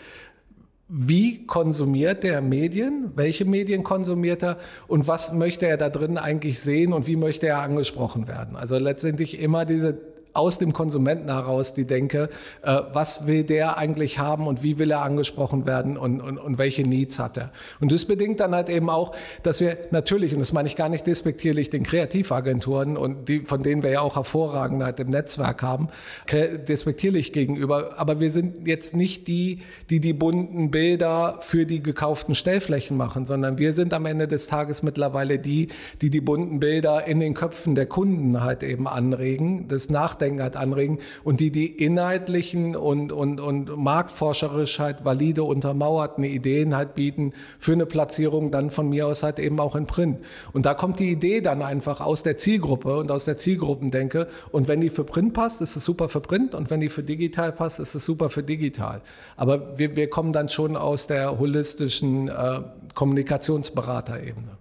wie 0.94 1.46
konsumiert 1.46 2.22
der 2.22 2.42
Medien, 2.42 3.12
welche 3.14 3.46
Medien 3.46 3.82
konsumiert 3.82 4.42
er 4.42 4.58
und 4.88 5.08
was 5.08 5.32
möchte 5.32 5.66
er 5.66 5.78
da 5.78 5.88
drin 5.88 6.18
eigentlich 6.18 6.60
sehen 6.60 6.92
und 6.92 7.06
wie 7.06 7.16
möchte 7.16 7.46
er 7.46 7.60
angesprochen 7.60 8.28
werden. 8.28 8.56
Also 8.56 8.76
letztendlich 8.76 9.40
immer 9.40 9.64
diese 9.64 10.11
aus 10.34 10.58
dem 10.58 10.72
Konsumenten 10.72 11.30
heraus 11.30 11.74
die 11.74 11.86
Denke, 11.86 12.30
äh, 12.62 12.80
was 12.92 13.26
will 13.26 13.44
der 13.44 13.76
eigentlich 13.76 14.18
haben 14.18 14.46
und 14.46 14.62
wie 14.62 14.78
will 14.78 14.90
er 14.90 15.02
angesprochen 15.02 15.66
werden 15.66 15.96
und, 15.96 16.20
und, 16.20 16.38
und 16.38 16.58
welche 16.58 16.82
Needs 16.82 17.18
hat 17.18 17.36
er. 17.36 17.50
Und 17.80 17.92
das 17.92 18.06
bedingt 18.06 18.40
dann 18.40 18.54
halt 18.54 18.68
eben 18.68 18.88
auch, 18.88 19.14
dass 19.42 19.60
wir 19.60 19.76
natürlich, 19.90 20.32
und 20.32 20.40
das 20.40 20.52
meine 20.52 20.68
ich 20.68 20.76
gar 20.76 20.88
nicht 20.88 21.06
despektierlich 21.06 21.70
den 21.70 21.82
Kreativagenturen 21.82 22.96
und 22.96 23.28
die, 23.28 23.40
von 23.40 23.62
denen 23.62 23.82
wir 23.82 23.90
ja 23.90 24.00
auch 24.00 24.16
hervorragend 24.16 24.82
halt 24.82 25.00
im 25.00 25.10
Netzwerk 25.10 25.62
haben, 25.62 25.88
despektierlich 26.30 27.32
gegenüber, 27.32 27.98
aber 27.98 28.20
wir 28.20 28.30
sind 28.30 28.66
jetzt 28.66 28.96
nicht 28.96 29.28
die, 29.28 29.60
die 29.90 30.00
die 30.00 30.12
bunten 30.12 30.70
Bilder 30.70 31.38
für 31.40 31.66
die 31.66 31.82
gekauften 31.82 32.34
Stellflächen 32.34 32.96
machen, 32.96 33.26
sondern 33.26 33.58
wir 33.58 33.72
sind 33.72 33.92
am 33.92 34.06
Ende 34.06 34.28
des 34.28 34.46
Tages 34.46 34.82
mittlerweile 34.82 35.38
die, 35.38 35.68
die 36.00 36.10
die 36.10 36.20
bunten 36.20 36.60
Bilder 36.60 37.06
in 37.06 37.20
den 37.20 37.34
Köpfen 37.34 37.74
der 37.74 37.86
Kunden 37.86 38.42
halt 38.42 38.62
eben 38.62 38.88
anregen, 38.88 39.68
das 39.68 39.90
Nachdenken 39.90 40.21
Nachdenken 40.22 40.42
halt 40.42 40.56
anregen 40.56 40.98
und 41.24 41.40
die 41.40 41.50
die 41.50 41.66
inhaltlichen 41.66 42.76
und, 42.76 43.12
und, 43.12 43.40
und 43.40 43.76
marktforscherisch 43.76 44.78
halt 44.78 45.04
valide 45.04 45.42
untermauerten 45.42 46.24
Ideen 46.24 46.76
halt 46.76 46.94
bieten 46.94 47.32
für 47.58 47.72
eine 47.72 47.86
Platzierung 47.86 48.50
dann 48.50 48.70
von 48.70 48.88
mir 48.88 49.06
aus 49.06 49.22
halt 49.22 49.38
eben 49.38 49.58
auch 49.58 49.74
in 49.74 49.86
Print. 49.86 50.18
Und 50.52 50.66
da 50.66 50.74
kommt 50.74 50.98
die 50.98 51.10
Idee 51.10 51.40
dann 51.40 51.62
einfach 51.62 52.00
aus 52.00 52.22
der 52.22 52.36
Zielgruppe 52.36 52.96
und 52.96 53.10
aus 53.10 53.24
der 53.24 53.36
Zielgruppendenke. 53.36 54.28
Und 54.50 54.68
wenn 54.68 54.80
die 54.80 54.90
für 54.90 55.04
Print 55.04 55.34
passt, 55.34 55.60
ist 55.60 55.76
es 55.76 55.84
super 55.84 56.08
für 56.08 56.20
Print 56.20 56.54
und 56.54 56.70
wenn 56.70 56.80
die 56.80 56.88
für 56.88 57.02
digital 57.02 57.52
passt, 57.52 57.80
ist 57.80 57.94
es 57.94 58.04
super 58.04 58.30
für 58.30 58.42
digital. 58.42 59.02
Aber 59.36 59.78
wir, 59.78 59.96
wir 59.96 60.08
kommen 60.08 60.32
dann 60.32 60.48
schon 60.48 60.76
aus 60.76 61.06
der 61.06 61.38
holistischen 61.38 62.28
äh, 62.28 62.60
Kommunikationsberaterebene. 62.94 64.58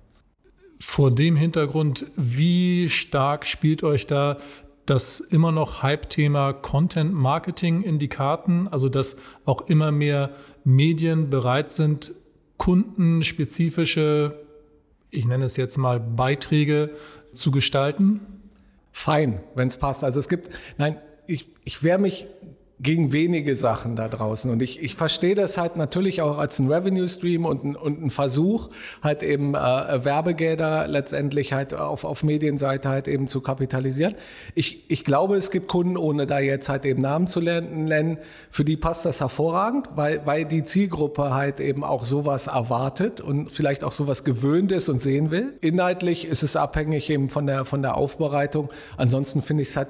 Vor 0.80 1.12
dem 1.12 1.36
Hintergrund, 1.36 2.08
wie 2.16 2.90
stark 2.90 3.46
spielt 3.46 3.84
euch 3.84 4.08
da 4.08 4.38
das 4.86 5.20
immer 5.20 5.52
noch 5.52 5.84
Hype-Thema 5.84 6.54
Content 6.54 7.14
Marketing 7.14 7.84
in 7.84 8.00
die 8.00 8.08
Karten, 8.08 8.68
also 8.68 8.90
dass 8.90 9.18
auch 9.46 9.68
immer 9.68 9.92
mehr 9.92 10.32
Medien 10.64 11.30
bereit 11.30 11.72
sind, 11.72 12.14
kundenspezifische, 12.58 14.40
ich 15.10 15.26
nenne 15.26 15.46
es 15.46 15.58
jetzt 15.58 15.78
mal 15.78 16.00
Beiträge 16.00 16.92
zu 17.34 17.52
gestalten? 17.52 18.22
Fein, 18.92 19.42
wenn 19.56 19.68
es 19.68 19.78
passt. 19.78 20.04
Also 20.04 20.20
es 20.20 20.30
gibt, 20.30 20.50
nein, 20.78 20.98
ich, 21.28 21.48
ich 21.64 21.84
wehre 21.84 22.00
mich 22.00 22.28
gegen 22.82 23.12
wenige 23.12 23.56
Sachen 23.56 23.96
da 23.96 24.08
draußen. 24.08 24.50
Und 24.50 24.62
ich, 24.62 24.82
ich 24.82 24.96
verstehe 24.96 25.36
das 25.36 25.58
halt 25.58 25.76
natürlich 25.76 26.22
auch 26.22 26.40
als 26.40 26.58
ein 26.58 26.72
Revenue 26.72 27.08
Stream 27.08 27.46
und 27.46 27.64
ein, 27.64 27.76
und 27.76 28.02
ein 28.02 28.10
Versuch, 28.10 28.70
halt 29.04 29.22
eben 29.22 29.54
äh, 29.54 29.58
Werbegelder 30.04 30.88
letztendlich 30.88 31.54
halt 31.54 31.76
auf, 31.76 32.04
auf 32.04 32.24
Medienseite 32.24 32.90
halt 32.90 33.08
eben 33.08 33.28
zu 33.28 33.42
kapitalisieren. 33.42 34.16
Ich, 34.56 34.90
ich 34.90 35.06
glaube, 35.06 35.36
es 35.38 35.52
gibt 35.52 35.68
Kunden, 35.68 35.96
ohne 35.96 36.26
da 36.26 36.40
jetzt 36.40 36.70
halt 36.70 36.86
eben 36.86 37.02
Namen 37.02 37.28
zu 37.28 37.40
nennen, 37.40 38.18
für 38.50 38.64
die 38.64 38.78
passt 38.78 39.06
das 39.06 39.22
hervorragend, 39.22 39.90
weil, 39.96 40.26
weil 40.26 40.46
die 40.46 40.64
Zielgruppe 40.64 41.36
halt 41.36 41.60
eben 41.60 41.84
auch 41.84 42.04
sowas 42.04 42.48
erwartet 42.48 43.22
und 43.22 43.52
vielleicht 43.52 43.84
auch 43.84 43.92
sowas 43.92 44.24
gewöhnt 44.24 44.72
ist 44.72 44.90
und 44.90 45.00
sehen 45.00 45.30
will. 45.30 45.54
Inhaltlich 45.62 46.26
ist 46.26 46.42
es 46.42 46.56
abhängig 46.56 47.10
eben 47.12 47.30
von 47.30 47.46
der, 47.46 47.66
von 47.66 47.84
der 47.84 47.96
Aufbereitung. 47.96 48.70
Ansonsten 48.98 49.44
finde 49.44 49.62
ich 49.64 49.70
es 49.70 49.78
halt 49.78 49.88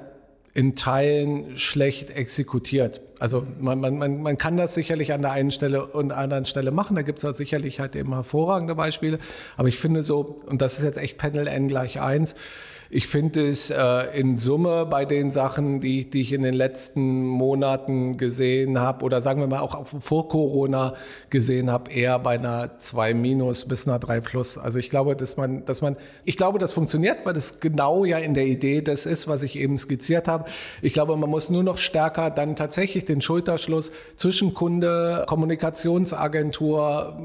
in 0.54 0.76
Teilen 0.76 1.56
schlecht 1.56 2.10
exekutiert. 2.10 3.00
Also 3.18 3.46
man, 3.60 3.80
man, 3.80 3.98
man, 3.98 4.20
man 4.20 4.36
kann 4.36 4.56
das 4.56 4.74
sicherlich 4.74 5.12
an 5.12 5.22
der 5.22 5.32
einen 5.32 5.50
Stelle 5.50 5.86
und 5.86 6.12
anderen 6.12 6.44
Stelle 6.44 6.72
machen. 6.72 6.96
Da 6.96 7.02
gibt 7.02 7.22
es 7.22 7.36
sicherlich 7.36 7.80
halt 7.80 7.96
eben 7.96 8.12
hervorragende 8.12 8.74
Beispiele. 8.74 9.18
Aber 9.56 9.68
ich 9.68 9.78
finde 9.78 10.02
so, 10.02 10.42
und 10.46 10.60
das 10.60 10.78
ist 10.78 10.84
jetzt 10.84 10.98
echt 10.98 11.18
Panel 11.18 11.46
N 11.46 11.68
gleich 11.68 12.00
eins, 12.00 12.34
ich 12.94 13.08
finde 13.08 13.48
es 13.48 13.70
äh, 13.70 14.20
in 14.20 14.36
Summe 14.36 14.84
bei 14.84 15.06
den 15.06 15.30
Sachen, 15.30 15.80
die, 15.80 16.10
die 16.10 16.20
ich 16.20 16.34
in 16.34 16.42
den 16.42 16.52
letzten 16.52 17.24
Monaten 17.26 18.18
gesehen 18.18 18.78
habe, 18.78 19.02
oder 19.06 19.22
sagen 19.22 19.40
wir 19.40 19.46
mal 19.46 19.60
auch 19.60 19.86
vor 19.86 20.28
Corona 20.28 20.92
gesehen 21.30 21.70
habe, 21.70 21.90
eher 21.90 22.18
bei 22.18 22.34
einer 22.34 22.76
2 22.76 23.14
minus 23.14 23.64
bis 23.64 23.88
einer 23.88 23.98
3 23.98 24.20
plus. 24.20 24.58
Also 24.58 24.78
ich 24.78 24.90
glaube, 24.90 25.16
dass 25.16 25.38
man, 25.38 25.64
dass 25.64 25.80
man, 25.80 25.96
ich 26.26 26.36
glaube, 26.36 26.58
das 26.58 26.74
funktioniert, 26.74 27.24
weil 27.24 27.32
das 27.32 27.60
genau 27.60 28.04
ja 28.04 28.18
in 28.18 28.34
der 28.34 28.44
Idee 28.44 28.82
das 28.82 29.06
ist, 29.06 29.26
was 29.26 29.42
ich 29.42 29.56
eben 29.56 29.78
skizziert 29.78 30.28
habe. 30.28 30.44
Ich 30.82 30.92
glaube, 30.92 31.16
man 31.16 31.30
muss 31.30 31.48
nur 31.48 31.62
noch 31.62 31.78
stärker 31.78 32.28
dann 32.28 32.56
tatsächlich 32.56 33.06
den 33.06 33.22
Schulterschluss 33.22 33.92
zwischen 34.16 34.52
Kunde, 34.52 35.24
Kommunikationsagentur, 35.26 37.16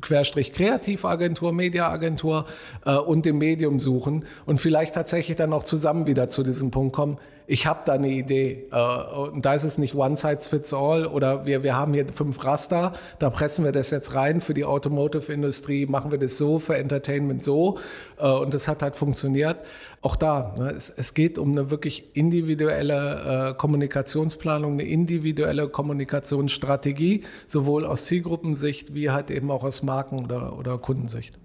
Querstrich 0.00 0.52
Kreativagentur, 0.52 1.52
Mediaagentur 1.52 2.46
äh, 2.84 2.94
und 2.96 3.26
dem 3.26 3.38
Medium 3.38 3.78
suchen 3.78 4.24
und 4.46 4.58
vielleicht 4.58 4.94
tatsächlich 4.94 5.36
dann 5.36 5.52
auch 5.52 5.64
zusammen 5.64 6.06
wieder 6.06 6.28
zu 6.28 6.42
diesem 6.42 6.70
Punkt 6.70 6.94
kommen, 6.94 7.18
ich 7.46 7.66
habe 7.66 7.80
da 7.84 7.92
eine 7.92 8.08
Idee. 8.08 8.66
Äh, 8.72 9.16
und 9.30 9.44
da 9.44 9.54
ist 9.54 9.64
es 9.64 9.78
nicht 9.78 9.94
one 9.94 10.16
size 10.16 10.48
fits 10.48 10.74
all 10.74 11.06
oder 11.06 11.46
wir, 11.46 11.62
wir 11.62 11.76
haben 11.76 11.94
hier 11.94 12.06
fünf 12.12 12.44
Raster, 12.44 12.92
da 13.18 13.30
pressen 13.30 13.64
wir 13.64 13.72
das 13.72 13.90
jetzt 13.90 14.14
rein 14.14 14.40
für 14.40 14.54
die 14.54 14.64
Automotive-Industrie, 14.64 15.86
machen 15.86 16.10
wir 16.10 16.18
das 16.18 16.36
so, 16.36 16.58
für 16.58 16.76
Entertainment 16.76 17.42
so. 17.42 17.78
Äh, 18.18 18.28
und 18.28 18.54
das 18.54 18.68
hat 18.68 18.82
halt 18.82 18.96
funktioniert. 18.96 19.58
Auch 20.02 20.16
da, 20.16 20.54
ne, 20.58 20.70
es, 20.70 20.90
es 20.90 21.14
geht 21.14 21.38
um 21.38 21.52
eine 21.52 21.70
wirklich 21.70 22.16
individuelle 22.16 23.50
äh, 23.50 23.54
Kommunikationsplanung, 23.54 24.74
eine 24.74 24.84
individuelle 24.84 25.68
Kommunikationsstrategie, 25.68 27.24
sowohl 27.46 27.86
aus 27.86 28.06
Zielgruppensicht 28.06 28.94
wie 28.94 29.10
halt 29.10 29.30
eben 29.30 29.50
auch 29.50 29.64
aus 29.64 29.82
Marken- 29.82 30.24
oder, 30.24 30.58
oder 30.58 30.78
Kundensicht. 30.78 31.38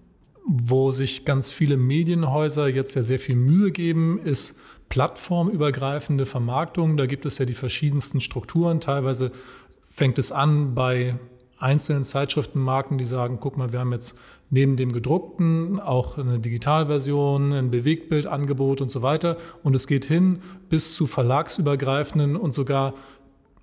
Wo 0.53 0.91
sich 0.91 1.23
ganz 1.23 1.49
viele 1.49 1.77
Medienhäuser 1.77 2.67
jetzt 2.67 2.93
ja 2.95 3.03
sehr 3.03 3.19
viel 3.19 3.37
Mühe 3.37 3.71
geben, 3.71 4.19
ist 4.21 4.59
plattformübergreifende 4.89 6.25
Vermarktung. 6.25 6.97
Da 6.97 7.05
gibt 7.05 7.25
es 7.25 7.37
ja 7.37 7.45
die 7.45 7.53
verschiedensten 7.53 8.19
Strukturen. 8.19 8.81
Teilweise 8.81 9.31
fängt 9.87 10.19
es 10.19 10.33
an 10.33 10.75
bei 10.75 11.15
einzelnen 11.57 12.03
Zeitschriftenmarken, 12.03 12.97
die 12.97 13.05
sagen, 13.05 13.37
guck 13.39 13.57
mal, 13.57 13.71
wir 13.71 13.79
haben 13.79 13.93
jetzt 13.93 14.19
neben 14.49 14.75
dem 14.75 14.91
gedruckten 14.91 15.79
auch 15.79 16.17
eine 16.17 16.39
Digitalversion, 16.39 17.53
ein 17.53 17.71
Bewegtbildangebot 17.71 18.81
und 18.81 18.91
so 18.91 19.01
weiter. 19.01 19.37
Und 19.63 19.73
es 19.73 19.87
geht 19.87 20.03
hin 20.03 20.41
bis 20.69 20.93
zu 20.93 21.07
verlagsübergreifenden 21.07 22.35
und 22.35 22.53
sogar 22.53 22.93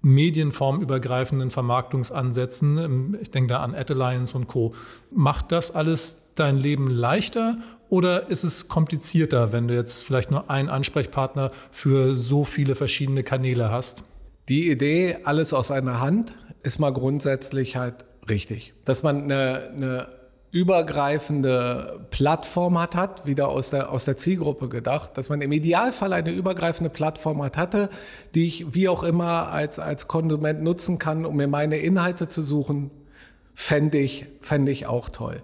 medienformübergreifenden 0.03 1.51
Vermarktungsansätzen. 1.51 3.19
Ich 3.21 3.31
denke 3.31 3.49
da 3.49 3.63
an 3.63 3.75
Ad 3.75 3.93
Alliance 3.93 4.37
und 4.37 4.47
Co. 4.47 4.75
Macht 5.11 5.53
das 5.53 5.75
alles 5.75 6.23
dein 6.35 6.57
Leben 6.57 6.89
leichter 6.89 7.59
oder 7.89 8.29
ist 8.29 8.45
es 8.45 8.69
komplizierter, 8.69 9.53
wenn 9.53 9.69
du 9.69 9.75
jetzt 9.75 10.05
vielleicht 10.05 10.31
nur 10.31 10.51
einen 10.51 10.69
Ansprechpartner 10.69 11.51
für 11.71 12.15
so 12.15 12.45
viele 12.45 12.75
verschiedene 12.75 13.23
Kanäle 13.23 13.71
hast? 13.71 14.05
Die 14.49 14.71
Idee, 14.71 15.19
alles 15.25 15.53
aus 15.53 15.71
einer 15.71 16.01
Hand, 16.01 16.35
ist 16.63 16.79
mal 16.79 16.93
grundsätzlich 16.93 17.77
halt 17.77 18.05
richtig. 18.29 18.75
Dass 18.85 19.03
man 19.03 19.25
eine, 19.25 19.71
eine 19.75 20.07
übergreifende 20.51 22.01
Plattform 22.11 22.81
hat, 22.81 22.95
hat, 22.95 23.27
wieder 23.27 23.49
aus 23.49 23.71
der, 23.71 23.91
aus 23.93 24.07
der 24.07 24.17
Zielgruppe 24.17 24.69
gedacht, 24.69 25.19
dass 25.19 25.29
man 25.29 25.43
im 25.43 25.53
Idealfall 25.53 26.13
eine 26.13 26.31
übergreifende 26.31 26.91
Plattform 26.91 27.43
hat, 27.43 27.57
hatte, 27.57 27.91
die 28.35 28.47
ich 28.47 28.75
wie 28.75 28.89
auch 28.89 29.03
immer 29.03 29.53
als, 29.53 29.79
als 29.79 30.09
Konsument 30.09 30.63
nutzen 30.63 30.99
kann, 30.99 31.27
um 31.27 31.37
mir 31.37 31.49
meine 31.49 31.77
Inhalte 31.79 32.29
zu 32.29 32.43
suchen, 32.43 32.91
fände 33.55 33.99
ich, 33.99 34.27
fände 34.41 34.73
ich 34.73 34.87
auch 34.87 35.11
toll. 35.11 35.43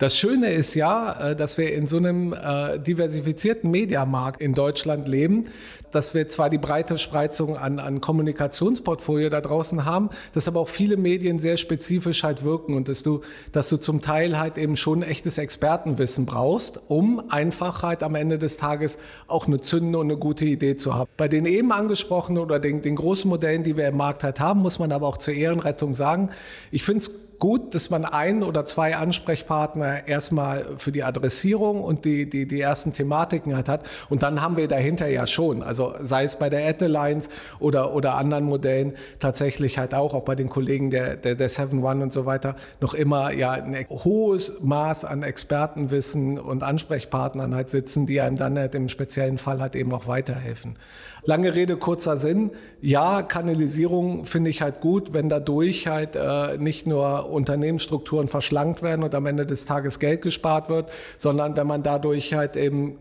Das 0.00 0.16
Schöne 0.16 0.50
ist 0.50 0.74
ja, 0.74 1.30
äh, 1.30 1.36
dass 1.36 1.58
wir 1.58 1.74
in 1.74 1.86
so 1.86 1.98
einem 1.98 2.32
äh, 2.32 2.78
diversifizierten 2.78 3.70
Mediamarkt 3.70 4.40
in 4.40 4.54
Deutschland 4.54 5.06
leben, 5.06 5.48
dass 5.92 6.14
wir 6.14 6.28
zwar 6.28 6.50
die 6.50 6.58
breite 6.58 6.98
Spreizung 6.98 7.56
an, 7.56 7.78
an 7.78 8.00
Kommunikationsportfolio 8.00 9.30
da 9.30 9.40
draußen 9.40 9.84
haben, 9.84 10.10
dass 10.32 10.48
aber 10.48 10.60
auch 10.60 10.68
viele 10.68 10.96
Medien 10.96 11.38
sehr 11.38 11.56
spezifisch 11.56 12.22
halt 12.22 12.44
wirken 12.44 12.74
und 12.74 12.88
dass 12.88 13.02
du, 13.02 13.20
dass 13.52 13.68
du 13.68 13.76
zum 13.76 14.02
Teil 14.02 14.38
halt 14.38 14.58
eben 14.58 14.76
schon 14.76 15.02
echtes 15.02 15.38
Expertenwissen 15.38 16.26
brauchst, 16.26 16.80
um 16.88 17.22
einfach 17.30 17.82
halt 17.82 18.02
am 18.02 18.14
Ende 18.14 18.38
des 18.38 18.56
Tages 18.56 18.98
auch 19.28 19.46
eine 19.46 19.60
zündende 19.60 19.98
und 19.98 20.10
eine 20.10 20.18
gute 20.18 20.44
Idee 20.44 20.76
zu 20.76 20.94
haben. 20.94 21.08
Bei 21.16 21.28
den 21.28 21.46
eben 21.46 21.72
angesprochenen 21.72 22.42
oder 22.42 22.58
den, 22.58 22.82
den 22.82 22.96
großen 22.96 23.28
Modellen, 23.28 23.62
die 23.62 23.76
wir 23.76 23.88
im 23.88 23.96
Markt 23.96 24.24
halt 24.24 24.40
haben, 24.40 24.60
muss 24.60 24.78
man 24.78 24.92
aber 24.92 25.06
auch 25.06 25.18
zur 25.18 25.34
Ehrenrettung 25.34 25.94
sagen, 25.94 26.30
ich 26.70 26.84
finde 26.84 26.98
es 26.98 27.30
gut, 27.40 27.74
dass 27.74 27.90
man 27.90 28.04
ein 28.04 28.44
oder 28.44 28.64
zwei 28.64 28.96
Ansprechpartner 28.96 30.06
erstmal 30.06 30.66
für 30.76 30.92
die 30.92 31.02
Adressierung 31.02 31.80
und 31.82 32.04
die, 32.04 32.30
die, 32.30 32.46
die 32.46 32.60
ersten 32.60 32.92
Thematiken 32.92 33.56
hat, 33.56 33.68
hat. 33.68 33.88
Und 34.08 34.22
dann 34.22 34.42
haben 34.42 34.56
wir 34.56 34.68
dahinter 34.68 35.08
ja 35.08 35.26
schon, 35.26 35.62
also 35.62 35.79
sei 36.00 36.24
es 36.24 36.36
bei 36.36 36.50
der 36.50 36.66
Adelines 36.68 37.30
oder, 37.58 37.94
oder 37.94 38.16
anderen 38.16 38.44
Modellen, 38.44 38.94
tatsächlich 39.18 39.78
halt 39.78 39.94
auch, 39.94 40.14
auch 40.14 40.24
bei 40.24 40.34
den 40.34 40.48
Kollegen 40.48 40.90
der, 40.90 41.16
der, 41.16 41.34
der 41.34 41.50
7-One 41.50 42.02
und 42.02 42.12
so 42.12 42.26
weiter, 42.26 42.56
noch 42.80 42.94
immer 42.94 43.32
ja 43.32 43.52
ein 43.52 43.74
hohes 43.88 44.60
Maß 44.62 45.04
an 45.04 45.22
Expertenwissen 45.22 46.38
und 46.38 46.62
Ansprechpartnern 46.62 47.54
halt 47.54 47.70
sitzen, 47.70 48.06
die 48.06 48.20
einem 48.20 48.36
dann 48.36 48.58
halt 48.58 48.74
im 48.74 48.88
speziellen 48.88 49.38
Fall 49.38 49.60
halt 49.60 49.76
eben 49.76 49.92
auch 49.92 50.06
weiterhelfen. 50.06 50.76
Lange 51.22 51.54
Rede, 51.54 51.76
kurzer 51.76 52.16
Sinn. 52.16 52.50
Ja, 52.80 53.22
Kanalisierung 53.22 54.24
finde 54.24 54.50
ich 54.50 54.62
halt 54.62 54.80
gut, 54.80 55.12
wenn 55.12 55.28
dadurch 55.28 55.86
halt 55.86 56.16
äh, 56.16 56.56
nicht 56.58 56.86
nur 56.86 57.28
Unternehmensstrukturen 57.30 58.28
verschlankt 58.28 58.82
werden 58.82 59.02
und 59.02 59.14
am 59.14 59.26
Ende 59.26 59.44
des 59.44 59.66
Tages 59.66 59.98
Geld 59.98 60.22
gespart 60.22 60.68
wird, 60.70 60.90
sondern 61.16 61.56
wenn 61.56 61.66
man 61.66 61.82
dadurch 61.82 62.32
halt 62.32 62.56
eben 62.56 62.98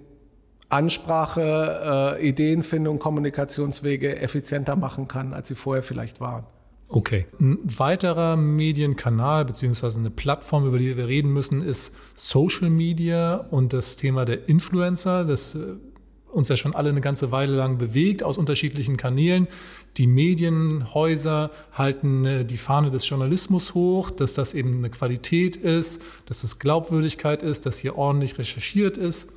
Ansprache, 0.69 2.17
äh, 2.19 2.27
Ideenfindung, 2.27 2.99
Kommunikationswege 2.99 4.21
effizienter 4.21 4.75
machen 4.75 5.07
kann, 5.07 5.33
als 5.33 5.47
sie 5.47 5.55
vorher 5.55 5.83
vielleicht 5.83 6.21
waren. 6.21 6.45
Okay. 6.88 7.27
Ein 7.39 7.59
weiterer 7.63 8.35
Medienkanal 8.35 9.45
beziehungsweise 9.45 9.99
eine 9.99 10.09
Plattform, 10.09 10.65
über 10.65 10.79
die 10.79 10.97
wir 10.97 11.07
reden 11.07 11.31
müssen, 11.31 11.61
ist 11.61 11.95
Social 12.15 12.69
Media 12.71 13.35
und 13.35 13.73
das 13.73 13.95
Thema 13.95 14.25
der 14.25 14.49
Influencer. 14.49 15.23
Das 15.23 15.53
äh, 15.53 15.59
uns 16.31 16.49
ja 16.49 16.57
schon 16.57 16.75
alle 16.75 16.89
eine 16.89 17.01
ganze 17.01 17.31
Weile 17.31 17.55
lang 17.55 17.77
bewegt 17.77 18.23
aus 18.23 18.38
unterschiedlichen 18.38 18.97
Kanälen. 18.97 19.47
Die 19.97 20.07
Medienhäuser 20.07 21.51
halten 21.73 22.25
äh, 22.25 22.45
die 22.45 22.57
Fahne 22.57 22.89
des 22.89 23.07
Journalismus 23.07 23.73
hoch, 23.73 24.09
dass 24.09 24.33
das 24.33 24.53
eben 24.53 24.77
eine 24.77 24.89
Qualität 24.89 25.57
ist, 25.57 26.01
dass 26.25 26.43
es 26.43 26.59
Glaubwürdigkeit 26.59 27.43
ist, 27.43 27.65
dass 27.65 27.77
hier 27.77 27.97
ordentlich 27.97 28.38
recherchiert 28.38 28.97
ist. 28.97 29.31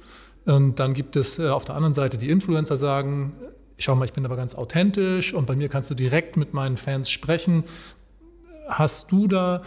Und 0.45 0.81
dann 0.81 0.95
gibt 0.95 1.17
es 1.17 1.39
äh, 1.39 1.49
auf 1.49 1.65
der 1.65 1.75
anderen 1.75 1.95
Seite 1.95 2.17
die 2.17 2.29
Influencer 2.29 2.77
sagen, 2.77 3.35
schau 3.79 3.95
mal, 3.95 4.05
ich 4.05 4.13
bin 4.13 4.25
aber 4.25 4.37
ganz 4.37 4.55
authentisch 4.55 5.35
und 5.35 5.47
bei 5.47 5.57
mir 5.57 5.69
kannst 5.69 5.91
du 5.91 5.95
direkt 5.95 6.37
mit 6.37 6.55
meinen 6.55 6.77
Fans 6.77 7.11
sprechen. 7.11 7.65
Hast 8.69 9.13
du 9.13 9.29
da 9.29 9.63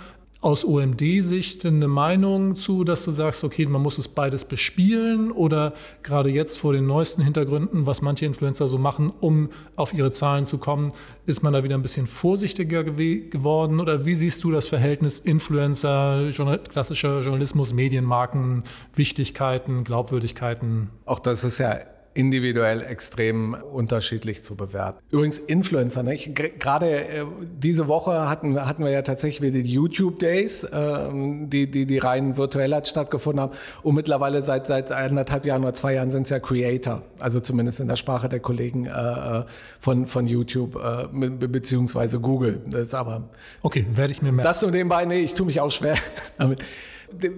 aus 0.45 0.63
OMD-Sicht 0.63 1.65
eine 1.65 1.87
Meinung 1.87 2.53
zu, 2.53 2.83
dass 2.83 3.03
du 3.03 3.09
sagst, 3.09 3.43
okay, 3.43 3.65
man 3.65 3.81
muss 3.81 3.97
es 3.97 4.07
beides 4.07 4.45
bespielen 4.45 5.31
oder 5.31 5.73
gerade 6.03 6.29
jetzt 6.29 6.59
vor 6.59 6.71
den 6.71 6.85
neuesten 6.85 7.23
Hintergründen, 7.23 7.87
was 7.87 8.03
manche 8.03 8.27
Influencer 8.27 8.67
so 8.67 8.77
machen, 8.77 9.11
um 9.21 9.49
auf 9.75 9.91
ihre 9.91 10.11
Zahlen 10.11 10.45
zu 10.45 10.59
kommen, 10.59 10.93
ist 11.25 11.41
man 11.41 11.51
da 11.51 11.63
wieder 11.63 11.73
ein 11.73 11.81
bisschen 11.81 12.05
vorsichtiger 12.05 12.83
geworden 12.83 13.79
oder 13.79 14.05
wie 14.05 14.13
siehst 14.13 14.43
du 14.43 14.51
das 14.51 14.67
Verhältnis 14.67 15.17
Influencer, 15.17 16.29
klassischer 16.69 17.21
Journalismus, 17.21 17.73
Medienmarken, 17.73 18.61
Wichtigkeiten, 18.93 19.83
Glaubwürdigkeiten? 19.83 20.91
Auch 21.05 21.17
das 21.17 21.43
ist 21.43 21.57
ja 21.57 21.79
individuell 22.15 22.81
extrem 22.81 23.53
unterschiedlich 23.53 24.41
zu 24.41 24.55
bewerten. 24.55 24.99
Übrigens 25.11 25.37
Influencer, 25.37 26.01
ne? 26.01 26.15
gerade 26.15 26.89
äh, 26.89 27.25
diese 27.41 27.89
Woche 27.89 28.29
hatten, 28.29 28.59
hatten 28.65 28.85
wir 28.85 28.91
ja 28.91 29.01
tatsächlich 29.01 29.41
wieder 29.41 29.61
die 29.61 29.73
YouTube 29.73 30.19
Days, 30.19 30.63
äh, 30.63 31.09
die, 31.11 31.69
die, 31.69 31.85
die 31.85 31.97
rein 31.97 32.37
virtuell 32.37 32.73
hat 32.73 32.87
stattgefunden 32.87 33.41
haben. 33.41 33.51
Und 33.83 33.95
mittlerweile 33.95 34.41
seit, 34.41 34.65
seit 34.65 34.93
anderthalb 34.93 35.45
Jahren 35.45 35.63
oder 35.63 35.73
zwei 35.73 35.93
Jahren 35.95 36.09
sind 36.09 36.23
es 36.23 36.29
ja 36.29 36.39
Creator, 36.39 37.01
also 37.19 37.41
zumindest 37.41 37.81
in 37.81 37.89
der 37.89 37.97
Sprache 37.97 38.29
der 38.29 38.39
Kollegen 38.39 38.85
äh, 38.85 38.89
äh 38.89 39.43
von, 39.81 40.07
von 40.07 40.25
YouTube 40.25 40.77
äh, 40.77 41.07
beziehungsweise 41.47 42.19
Google. 42.19 42.61
Das 42.65 42.81
ist 42.81 42.93
aber 42.95 43.29
okay, 43.61 43.85
werde 43.93 44.13
ich 44.13 44.21
mir 44.21 44.31
merken. 44.31 44.47
Das 44.47 44.63
und 44.63 44.71
nebenbei, 44.71 45.05
nee, 45.05 45.19
ich 45.19 45.33
tue 45.33 45.45
mich 45.45 45.59
auch 45.59 45.69
schwer 45.69 45.97
damit 46.37 46.63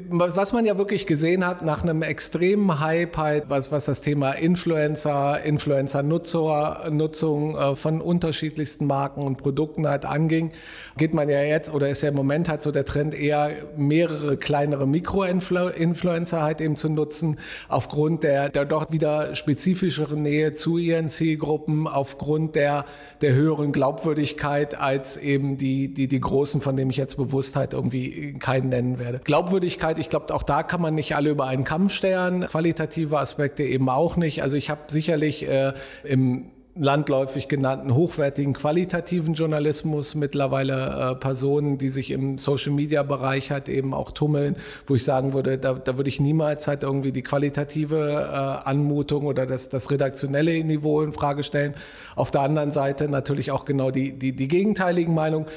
was 0.10 0.54
man 0.54 0.66
ja 0.66 0.78
wirklich 0.78 1.06
gesehen 1.06 1.46
hat, 1.46 1.64
nach 1.64 1.84
einem 1.84 2.02
extremen 2.02 2.80
Hype 2.80 3.18
halt, 3.18 3.46
was, 3.50 3.72
was 3.72 3.86
das 3.86 4.02
Thema 4.02 4.32
Influencer, 4.32 5.44
Influencer-Nutzung 5.44 7.58
äh, 7.58 7.76
von 7.76 8.02
unterschiedlichsten 8.02 8.86
Marken 8.86 9.22
und 9.22 9.38
Produkten 9.38 9.88
halt 9.88 10.06
anging, 10.06 10.52
geht 10.98 11.14
man 11.14 11.30
ja 11.30 11.42
jetzt 11.42 11.74
oder 11.74 11.90
ist 11.90 12.02
ja 12.02 12.10
im 12.10 12.16
Moment 12.16 12.50
halt 12.50 12.64
so 12.64 12.72
der 12.72 12.86
Trend 12.86 13.14
eher 13.14 13.52
mehrere 13.76 14.38
kleinere 14.38 14.88
Mikro-Influencer 14.88 16.42
halt 16.42 16.62
eben 16.62 16.76
zu 16.76 16.90
nutzen, 16.90 17.38
aufgrund 17.68 18.24
der, 18.24 18.50
der 18.50 18.66
doch 18.66 18.92
wieder 18.92 19.36
spezifischeren 19.36 20.22
Nähe 20.22 20.54
zu 20.54 20.78
ihren 20.78 21.10
Zielgruppen, 21.10 21.88
aufgrund 21.88 22.56
der, 22.56 22.86
der 23.22 23.34
höheren 23.34 23.72
Glaubwürdigkeit 23.72 24.80
als 24.80 25.18
eben 25.18 25.58
die, 25.58 25.94
die, 25.94 26.08
die 26.08 26.22
großen, 26.22 26.62
von 26.62 26.78
denen 26.78 26.90
ich 26.90 26.98
jetzt 26.98 27.18
bewusst 27.18 27.56
halt 27.56 27.74
irgendwie 27.74 28.34
keinen 28.40 28.70
nennen 28.70 28.98
werde. 28.98 29.20
Glaubwürdigkeit 29.24 29.57
Glaubwürdigkeit, 29.58 29.98
ich 29.98 30.10
glaube, 30.10 30.34
auch 30.34 30.44
da 30.44 30.62
kann 30.62 30.82
man 30.82 30.94
nicht 30.94 31.16
alle 31.16 31.32
über 31.32 31.48
einen 31.48 31.64
Kamm 31.64 31.90
stellen. 31.90 32.48
Qualitative 32.48 33.18
Aspekte 33.18 33.64
eben 33.64 33.90
auch 33.90 34.16
nicht. 34.16 34.44
Also 34.44 34.56
ich 34.56 34.70
habe 34.70 34.82
sicherlich 34.88 35.48
äh, 35.48 35.74
im 36.04 36.52
landläufig 36.80 37.48
genannten 37.48 37.96
hochwertigen 37.96 38.54
qualitativen 38.54 39.34
Journalismus 39.34 40.14
mittlerweile 40.14 41.14
äh, 41.14 41.16
Personen, 41.16 41.80
die 41.80 41.90
sich 41.90 42.12
im 42.12 42.38
Social 42.38 42.72
Media 42.72 43.02
Bereich 43.02 43.50
halt 43.50 43.68
eben 43.68 43.96
auch 43.96 44.12
tummeln, 44.12 44.56
wo 44.86 44.94
ich 44.94 45.04
sagen 45.04 45.34
würde, 45.34 45.58
da, 45.58 45.74
da 45.74 45.98
würde 45.98 46.10
ich 46.10 46.20
niemals 46.20 46.68
halt 46.68 46.84
irgendwie 46.84 47.12
die 47.12 47.24
qualitative 47.24 48.30
äh, 48.32 48.70
Anmutung 48.70 49.26
oder 49.26 49.48
das, 49.48 49.70
das 49.70 49.90
redaktionelle 49.90 50.64
Niveau 50.64 51.02
in 51.02 51.14
Frage 51.14 51.42
stellen. 51.44 51.74
Auf 52.16 52.30
der 52.30 52.42
anderen 52.42 52.70
Seite 52.70 53.10
natürlich 53.10 53.50
auch 53.50 53.66
genau 53.66 53.90
die, 53.90 54.14
die, 54.14 54.36
die 54.36 54.48
gegenteiligen 54.48 55.16
Meinungen. 55.16 55.48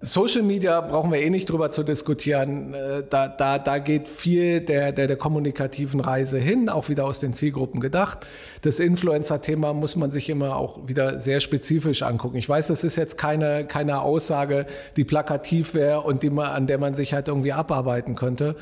Social 0.00 0.42
Media 0.42 0.80
brauchen 0.80 1.10
wir 1.10 1.20
eh 1.20 1.28
nicht 1.28 1.50
drüber 1.50 1.70
zu 1.70 1.82
diskutieren. 1.82 2.72
Äh, 2.72 3.02
da, 3.10 3.26
da, 3.26 3.58
da 3.58 3.78
geht 3.78 4.08
viel 4.08 4.60
der, 4.60 4.92
der, 4.92 5.08
der 5.08 5.16
kommunikativen 5.16 5.98
Reise 5.98 6.38
hin, 6.38 6.68
auch 6.68 6.88
wieder 6.88 7.04
aus 7.04 7.18
den 7.18 7.32
Zielgruppen 7.34 7.80
gedacht. 7.80 8.24
Das 8.62 8.78
Influencer-Thema 8.78 9.72
muss 9.72 9.96
man 9.96 10.12
sich 10.12 10.30
immer 10.30 10.56
auch 10.56 10.86
wieder 10.86 11.18
sehr 11.18 11.40
spezifisch 11.40 12.02
angucken. 12.02 12.36
Ich 12.36 12.48
weiß, 12.48 12.68
das 12.68 12.84
ist 12.84 12.94
jetzt 12.94 13.18
keine, 13.18 13.66
keine 13.66 14.00
Aussage, 14.00 14.66
die 14.96 15.04
plakativ 15.04 15.74
wäre 15.74 16.02
und 16.02 16.22
die 16.22 16.30
man, 16.30 16.46
an 16.46 16.68
der 16.68 16.78
man 16.78 16.94
sich 16.94 17.12
halt 17.12 17.26
irgendwie 17.26 17.52
abarbeiten 17.52 18.14
könnte. 18.14 18.54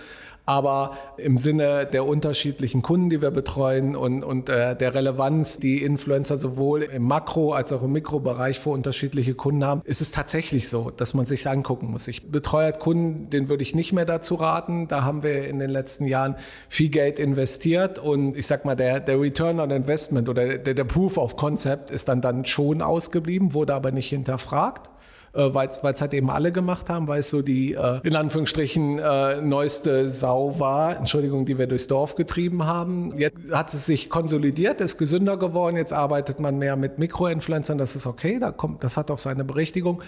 Aber 0.48 0.92
im 1.16 1.38
Sinne 1.38 1.86
der 1.92 2.06
unterschiedlichen 2.06 2.80
Kunden, 2.80 3.10
die 3.10 3.20
wir 3.20 3.32
betreuen 3.32 3.96
und, 3.96 4.22
und 4.22 4.48
äh, 4.48 4.76
der 4.76 4.94
Relevanz, 4.94 5.58
die 5.58 5.82
Influencer 5.82 6.38
sowohl 6.38 6.84
im 6.84 7.02
Makro- 7.02 7.52
als 7.52 7.72
auch 7.72 7.82
im 7.82 7.90
Mikrobereich 7.90 8.60
für 8.60 8.70
unterschiedliche 8.70 9.34
Kunden 9.34 9.64
haben, 9.64 9.82
ist 9.84 10.00
es 10.00 10.12
tatsächlich 10.12 10.68
so, 10.68 10.92
dass 10.96 11.14
man 11.14 11.25
sich 11.26 11.48
angucken 11.48 11.90
muss. 11.90 12.08
Ich 12.08 12.30
betreue 12.30 12.64
halt 12.66 12.78
Kunden, 12.78 13.30
den 13.30 13.48
würde 13.48 13.62
ich 13.62 13.74
nicht 13.74 13.92
mehr 13.92 14.04
dazu 14.04 14.36
raten. 14.36 14.88
Da 14.88 15.04
haben 15.04 15.22
wir 15.22 15.48
in 15.48 15.58
den 15.58 15.70
letzten 15.70 16.06
Jahren 16.06 16.36
viel 16.68 16.88
Geld 16.88 17.18
investiert 17.18 17.98
und 17.98 18.36
ich 18.36 18.46
sag 18.46 18.64
mal, 18.64 18.74
der, 18.74 19.00
der 19.00 19.20
Return 19.20 19.60
on 19.60 19.70
Investment 19.70 20.28
oder 20.28 20.58
der, 20.58 20.74
der 20.74 20.84
Proof 20.84 21.18
of 21.18 21.36
Concept 21.36 21.90
ist 21.90 22.08
dann, 22.08 22.20
dann 22.20 22.44
schon 22.44 22.82
ausgeblieben, 22.82 23.54
wurde 23.54 23.74
aber 23.74 23.90
nicht 23.92 24.08
hinterfragt 24.08 24.90
äh, 25.36 25.52
weil 25.52 25.68
es 25.68 26.00
halt 26.00 26.14
eben 26.14 26.30
alle 26.30 26.50
gemacht 26.50 26.88
haben, 26.88 27.08
weil 27.08 27.20
es 27.20 27.30
so 27.30 27.42
die 27.42 27.74
äh, 27.74 28.00
in 28.02 28.16
Anführungsstrichen 28.16 28.98
äh, 28.98 29.40
neueste 29.42 30.08
Sau 30.08 30.58
war, 30.58 30.96
Entschuldigung, 30.96 31.44
die 31.44 31.58
wir 31.58 31.66
durchs 31.66 31.86
Dorf 31.86 32.14
getrieben 32.14 32.64
haben. 32.64 33.12
Jetzt 33.18 33.52
hat 33.52 33.72
es 33.72 33.86
sich 33.86 34.08
konsolidiert, 34.08 34.80
ist 34.80 34.96
gesünder 34.96 35.36
geworden, 35.36 35.76
jetzt 35.76 35.92
arbeitet 35.92 36.40
man 36.40 36.58
mehr 36.58 36.76
mit 36.76 36.98
Mikroinfluencern, 36.98 37.76
das 37.76 37.96
ist 37.96 38.06
okay, 38.06 38.38
da 38.38 38.50
kommt, 38.50 38.82
das 38.82 38.96
hat 38.96 39.10
auch 39.10 39.18
seine 39.18 39.44
Berechtigung. 39.44 40.02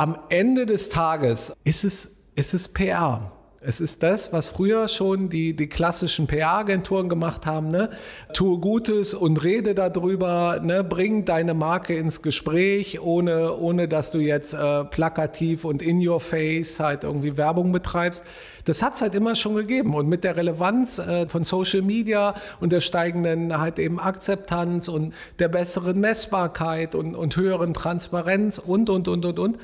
Am 0.00 0.16
Ende 0.30 0.64
des 0.64 0.88
Tages 0.88 1.52
ist 1.62 1.84
es, 1.84 2.22
ist 2.34 2.54
es 2.54 2.68
PR. 2.68 3.32
Es 3.60 3.82
ist 3.82 4.02
das, 4.02 4.32
was 4.32 4.48
früher 4.48 4.88
schon 4.88 5.28
die, 5.28 5.54
die 5.54 5.68
klassischen 5.68 6.26
PR-Agenturen 6.26 7.10
gemacht 7.10 7.44
haben. 7.44 7.68
Ne? 7.68 7.90
Tue 8.32 8.58
Gutes 8.60 9.12
und 9.12 9.44
rede 9.44 9.74
darüber, 9.74 10.58
ne? 10.62 10.82
bring 10.82 11.26
deine 11.26 11.52
Marke 11.52 11.94
ins 11.98 12.22
Gespräch, 12.22 13.02
ohne, 13.02 13.52
ohne 13.52 13.88
dass 13.88 14.10
du 14.10 14.20
jetzt 14.20 14.54
äh, 14.54 14.84
plakativ 14.86 15.66
und 15.66 15.82
in 15.82 16.08
your 16.08 16.20
face 16.20 16.80
halt 16.80 17.04
irgendwie 17.04 17.36
Werbung 17.36 17.70
betreibst. 17.70 18.24
Das 18.64 18.82
hat 18.82 18.94
es 18.94 19.02
halt 19.02 19.14
immer 19.14 19.34
schon 19.34 19.54
gegeben. 19.54 19.94
Und 19.94 20.08
mit 20.08 20.24
der 20.24 20.38
Relevanz 20.38 20.98
äh, 20.98 21.28
von 21.28 21.44
Social 21.44 21.82
Media 21.82 22.32
und 22.58 22.72
der 22.72 22.80
steigenden 22.80 23.60
halt 23.60 23.78
eben 23.78 24.00
Akzeptanz 24.00 24.88
und 24.88 25.12
der 25.38 25.48
besseren 25.48 26.00
Messbarkeit 26.00 26.94
und, 26.94 27.14
und 27.14 27.36
höheren 27.36 27.74
Transparenz 27.74 28.56
und, 28.56 28.88
und, 28.88 29.06
und, 29.06 29.26
und, 29.26 29.38
und, 29.38 29.58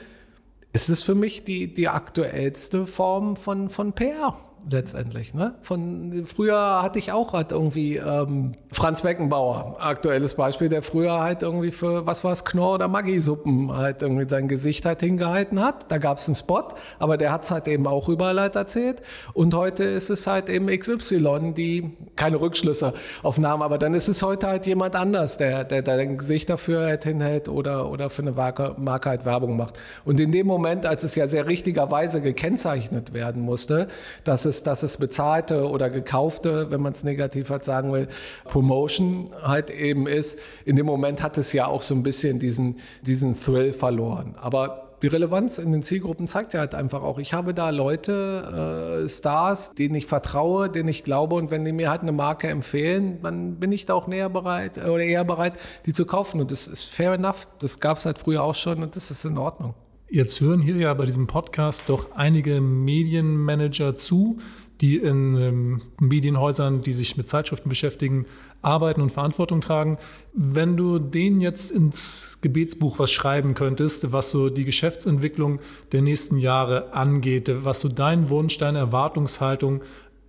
ist 0.77 0.89
es 0.89 1.03
für 1.03 1.15
mich 1.15 1.45
die, 1.45 1.73
die 1.73 1.89
aktuellste 1.89 2.87
Form 2.87 3.37
von, 3.37 3.69
von 3.71 3.93
PR 3.93 4.37
letztendlich. 4.71 5.35
Ne? 5.35 5.55
Von 5.63 6.25
früher 6.27 6.83
hatte 6.83 6.99
ich 6.99 7.13
auch 7.13 7.33
halt 7.33 7.53
irgendwie 7.53 7.97
ähm, 7.97 8.53
Franz 8.73 9.03
Beckenbauer, 9.03 9.77
aktuelles 9.81 10.35
Beispiel, 10.35 10.69
der 10.69 10.83
früher 10.83 11.21
halt 11.21 11.43
irgendwie 11.43 11.71
für 11.71 12.07
was 12.07 12.25
war 12.25 12.33
es 12.33 12.45
Knorr 12.45 12.75
oder 12.75 12.89
Maggi-Suppen 12.89 13.77
halt 13.77 14.03
irgendwie 14.03 14.29
sein 14.29 14.49
Gesicht 14.49 14.85
halt 14.85 15.01
hingehalten 15.01 15.61
hat. 15.61 15.91
Da 15.91 15.99
gab 15.99 16.19
es 16.19 16.27
einen 16.27 16.35
Spot, 16.35 16.69
aber 16.99 17.17
der 17.17 17.33
hat 17.33 17.45
es 17.45 17.51
halt 17.51 17.69
eben 17.69 17.87
auch 17.87 18.09
überall 18.09 18.41
halt 18.41 18.57
erzählt. 18.57 19.03
Und 19.35 19.55
heute 19.55 19.85
ist 19.85 20.11
es 20.11 20.27
halt 20.27 20.49
eben 20.49 20.67
XY, 20.67 21.53
die 21.55 21.93
keine 22.17 22.41
Rückschlüsse 22.41 22.93
auf 23.23 23.39
Namen, 23.39 23.63
aber 23.63 23.79
dann 23.79 23.95
ist 23.95 24.09
es 24.09 24.23
heute 24.23 24.49
halt 24.49 24.67
jemand 24.67 24.97
anders, 24.97 25.39
der, 25.39 25.65
der, 25.65 25.83
der 25.83 25.95
ein 25.95 26.19
Gesicht 26.19 26.51
dafür 26.51 26.87
halt 26.87 27.05
hinhält 27.05 27.49
oder, 27.49 27.91
oder 27.91 28.11
für 28.11 28.23
eine 28.23 28.33
Marke, 28.33 28.75
Marke 28.79 29.11
halt 29.11 29.25
Werbung 29.25 29.57
macht. 29.57 29.79
Und 30.05 30.19
in 30.21 30.33
dem 30.33 30.47
Moment, 30.47 30.87
als 30.87 31.05
es 31.05 31.15
ja 31.15 31.29
sehr 31.29 31.47
richtigerweise 31.47 32.21
gekennzeichnet 32.21 33.13
werden 33.13 33.43
musste, 33.43 33.89
dass 34.25 34.45
es 34.45 34.56
es, 34.57 34.63
dass 34.63 34.83
es 34.83 34.97
bezahlte 34.97 35.69
oder 35.69 35.91
gekaufte, 35.91 36.71
wenn 36.71 36.81
man 36.81 36.93
es 36.93 37.05
negativ 37.05 37.51
halt 37.51 37.65
sagen 37.65 37.93
will, 37.93 38.09
Promotion 38.45 39.31
halt 39.43 39.71
eben 39.71 40.07
ist. 40.07 40.39
In 40.65 40.77
dem 40.77 40.87
Moment 40.87 41.23
hat 41.23 41.39
es 41.39 41.53
ja 41.53 41.67
auch 41.67 41.83
so 41.83 41.95
ein 41.95 42.03
bisschen 42.03 42.39
diesen, 42.39 42.79
diesen 43.03 43.39
Thrill 43.41 43.73
verloren. 43.73 44.35
Aber 44.41 44.83
die 45.03 45.09
Relevanz 45.09 45.59
in 45.59 45.73
den 45.73 45.83
Zielgruppen 45.83 46.27
zeigt 46.27 46.55
ja 46.55 46.61
halt 46.61 46.75
einfach 46.75 47.03
auch, 47.03 47.19
ich 47.19 47.35
habe 47.35 47.53
da 47.53 47.71
Leute, 47.71 49.03
äh, 49.05 49.09
Stars, 49.09 49.75
denen 49.75 49.95
ich 49.95 50.07
vertraue, 50.07 50.71
denen 50.71 50.89
ich 50.89 51.05
glaube 51.05 51.35
und 51.35 51.51
wenn 51.51 51.65
die 51.65 51.73
mir 51.73 51.91
halt 51.91 52.01
eine 52.01 52.13
Marke 52.13 52.49
empfehlen, 52.49 53.21
dann 53.23 53.57
bin 53.57 53.73
ich 53.73 53.85
da 53.85 53.95
auch 53.95 54.07
näher 54.07 54.31
bereit 54.31 54.79
oder 54.79 55.05
eher 55.05 55.25
bereit, 55.25 55.55
die 55.85 55.93
zu 55.93 56.07
kaufen 56.07 56.41
und 56.41 56.51
das 56.51 56.67
ist 56.67 56.85
fair 56.85 57.13
enough. 57.13 57.47
Das 57.59 57.79
gab 57.81 57.99
es 57.99 58.07
halt 58.07 58.19
früher 58.19 58.43
auch 58.43 58.55
schon 58.55 58.83
und 58.83 58.97
das 58.97 59.11
ist 59.11 59.25
in 59.25 59.37
Ordnung. 59.37 59.75
Jetzt 60.09 60.41
hören 60.41 60.63
hier 60.63 60.77
ja 60.77 60.95
bei 60.95 61.05
diesem 61.05 61.27
Podcast 61.27 61.85
doch 61.89 62.13
einige 62.15 62.61
Medienmanager 62.61 63.97
zu, 63.97 64.39
die 64.81 64.99
in 64.99 65.37
ähm, 65.37 65.83
Medienhäusern, 65.99 66.81
die 66.81 66.93
sich 66.93 67.17
mit 67.17 67.29
Zeitschriften 67.29 67.69
beschäftigen, 67.69 68.27
arbeiten 68.63 69.01
und 69.01 69.11
Verantwortung 69.11 69.61
tragen. 69.61 69.99
Wenn 70.33 70.77
du 70.77 71.01
denen 71.01 71.41
jetzt 71.41 71.73
ins 71.73 72.39
Gebetsbuch 72.41 73.01
was 73.01 73.11
schreiben 73.11 73.55
könntest, 73.55 74.13
was 74.13 74.31
so 74.31 74.49
die 74.49 74.65
Geschäftsentwicklung 74.65 75.59
der 75.91 76.03
nächsten 76.03 76.39
Jahre 76.39 76.93
angeht, 76.93 77.51
was 77.65 77.81
so 77.81 77.89
dein 77.89 78.29
Wunsch, 78.29 78.59
deine 78.59 78.79
Erwartungshaltung 78.79 79.83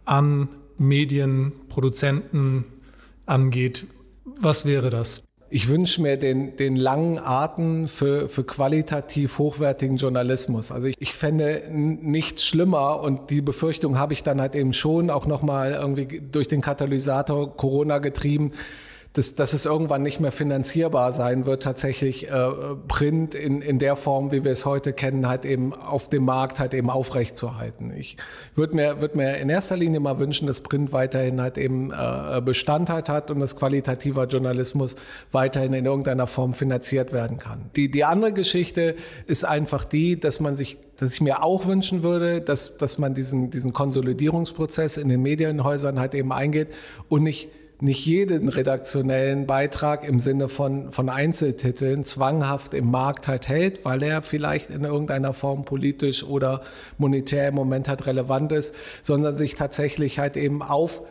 an 0.05 0.49
Medienproduzenten 0.79 2.65
angeht, 3.27 3.85
was 4.25 4.65
wäre 4.65 4.89
das? 4.89 5.26
Ich 5.49 5.69
wünsche 5.69 6.01
mir 6.01 6.17
den, 6.17 6.57
den 6.57 6.75
langen 6.75 7.19
Atem 7.19 7.87
für, 7.87 8.27
für 8.27 8.43
qualitativ 8.43 9.39
hochwertigen 9.39 9.95
Journalismus. 9.95 10.73
Also 10.73 10.87
ich, 10.89 10.95
ich 10.99 11.13
fände 11.13 11.63
nichts 11.71 12.43
schlimmer 12.43 13.01
und 13.01 13.29
die 13.29 13.41
Befürchtung 13.41 13.97
habe 13.97 14.11
ich 14.11 14.23
dann 14.23 14.41
halt 14.41 14.55
eben 14.55 14.73
schon 14.73 15.09
auch 15.09 15.25
nochmal 15.25 15.71
irgendwie 15.71 16.21
durch 16.31 16.49
den 16.49 16.61
Katalysator 16.61 17.55
Corona 17.55 17.99
getrieben, 17.99 18.51
dass, 19.17 19.33
dass 19.33 19.53
es 19.53 19.65
irgendwann 19.65 20.03
nicht 20.03 20.19
mehr 20.19 20.31
finanzierbar 20.31 21.11
sein 21.11 21.47
wird, 21.47 21.63
tatsächlich 21.63 22.29
äh, 22.29 22.49
Print 22.87 23.33
in, 23.33 23.63
in 23.63 23.79
der 23.79 23.95
Form, 23.95 24.31
wie 24.31 24.43
wir 24.43 24.51
es 24.51 24.65
heute 24.65 24.93
kennen, 24.93 25.27
halt 25.27 25.43
eben 25.43 25.73
auf 25.73 26.07
dem 26.09 26.23
Markt 26.23 26.59
halt 26.59 26.75
eben 26.75 26.91
aufrechtzuerhalten. 26.91 27.91
Ich 27.97 28.17
würde 28.53 28.75
mir, 28.75 29.01
würd 29.01 29.15
mir 29.15 29.37
in 29.37 29.49
erster 29.49 29.75
Linie 29.75 29.99
mal 29.99 30.19
wünschen, 30.19 30.45
dass 30.45 30.61
Print 30.61 30.93
weiterhin 30.93 31.41
halt 31.41 31.57
eben 31.57 31.91
äh, 31.91 32.41
Bestand 32.45 32.89
hat 32.89 33.31
und 33.31 33.39
dass 33.39 33.55
qualitativer 33.55 34.25
Journalismus 34.25 34.95
weiterhin 35.31 35.73
in 35.73 35.85
irgendeiner 35.85 36.27
Form 36.27 36.53
finanziert 36.53 37.11
werden 37.11 37.37
kann. 37.37 37.71
Die, 37.75 37.89
die 37.89 38.03
andere 38.03 38.33
Geschichte 38.33 38.95
ist 39.25 39.45
einfach 39.45 39.83
die, 39.83 40.19
dass 40.19 40.39
man 40.39 40.55
sich 40.55 40.77
dass 40.99 41.13
ich 41.13 41.21
mir 41.21 41.43
auch 41.43 41.67
wünschen 41.67 42.01
würde, 42.01 42.41
dass, 42.41 42.77
dass 42.77 42.97
man 42.97 43.13
diesen, 43.13 43.51
diesen 43.51 43.71
Konsolidierungsprozess 43.71 44.97
in 44.97 45.09
den 45.09 45.21
Medienhäusern 45.21 45.99
halt 45.99 46.15
eben 46.15 46.31
eingeht 46.31 46.69
und 47.07 47.21
nicht 47.21 47.49
nicht 47.79 48.05
jeden 48.05 48.49
redaktionellen 48.49 49.45
Beitrag 49.45 50.07
im 50.07 50.19
Sinne 50.19 50.49
von, 50.49 50.91
von 50.91 51.09
Einzeltiteln 51.09 52.03
zwanghaft 52.03 52.73
im 52.73 52.89
Markt 52.89 53.27
halt 53.27 53.47
hält, 53.47 53.85
weil 53.85 54.01
er 54.01 54.21
vielleicht 54.21 54.71
in 54.71 54.83
irgendeiner 54.83 55.33
Form 55.33 55.63
politisch 55.63 56.23
oder 56.23 56.61
monetär 56.97 57.49
im 57.49 57.55
Moment 57.55 57.87
halt 57.87 58.07
relevant 58.07 58.51
ist, 58.51 58.75
sondern 59.01 59.35
sich 59.35 59.55
tatsächlich 59.55 60.17
halt 60.17 60.37
eben 60.37 60.63
auf 60.63 61.01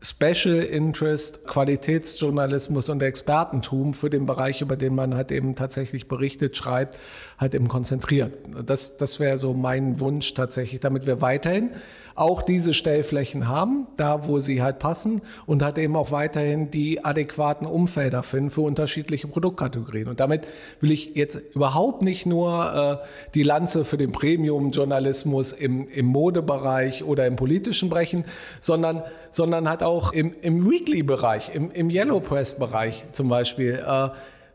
Special 0.00 0.58
Interest, 0.58 1.46
Qualitätsjournalismus 1.46 2.88
und 2.88 3.02
Expertentum 3.02 3.94
für 3.94 4.10
den 4.10 4.26
Bereich, 4.26 4.60
über 4.60 4.76
den 4.76 4.94
man 4.94 5.14
halt 5.14 5.32
eben 5.32 5.54
tatsächlich 5.54 6.06
berichtet, 6.06 6.56
schreibt, 6.56 6.98
halt 7.38 7.54
eben 7.54 7.68
konzentriert. 7.68 8.32
Das, 8.64 8.98
das 8.98 9.18
wäre 9.20 9.38
so 9.38 9.54
mein 9.54 10.00
Wunsch 10.00 10.34
tatsächlich, 10.34 10.80
damit 10.80 11.06
wir 11.06 11.20
weiterhin 11.22 11.70
auch 12.16 12.42
diese 12.42 12.72
Stellflächen 12.72 13.46
haben, 13.46 13.86
da 13.98 14.26
wo 14.26 14.38
sie 14.38 14.62
halt 14.62 14.78
passen 14.78 15.20
und 15.44 15.62
halt 15.62 15.76
eben 15.76 15.96
auch 15.96 16.10
weiterhin 16.10 16.70
die 16.70 17.04
adäquaten 17.04 17.66
Umfelder 17.66 18.22
finden 18.22 18.50
für 18.50 18.62
unterschiedliche 18.62 19.28
Produktkategorien. 19.28 20.08
Und 20.08 20.18
damit 20.18 20.46
will 20.80 20.90
ich 20.90 21.14
jetzt 21.14 21.38
überhaupt 21.54 22.00
nicht 22.00 22.24
nur 22.24 23.02
äh, 23.02 23.06
die 23.34 23.42
Lanze 23.42 23.84
für 23.84 23.98
den 23.98 24.12
Premium-Journalismus 24.12 25.52
im, 25.52 25.86
im 25.88 26.06
Modebereich 26.06 27.04
oder 27.04 27.26
im 27.26 27.36
politischen 27.36 27.90
brechen, 27.90 28.24
sondern, 28.60 29.02
sondern 29.30 29.68
halt 29.68 29.82
auch 29.86 30.12
im, 30.12 30.34
im 30.42 30.68
Weekly-Bereich, 30.68 31.54
im, 31.54 31.70
im 31.70 31.88
Yellow 31.88 32.20
Press-Bereich 32.20 33.04
zum 33.12 33.28
Beispiel. 33.28 33.82
Äh, 33.86 34.08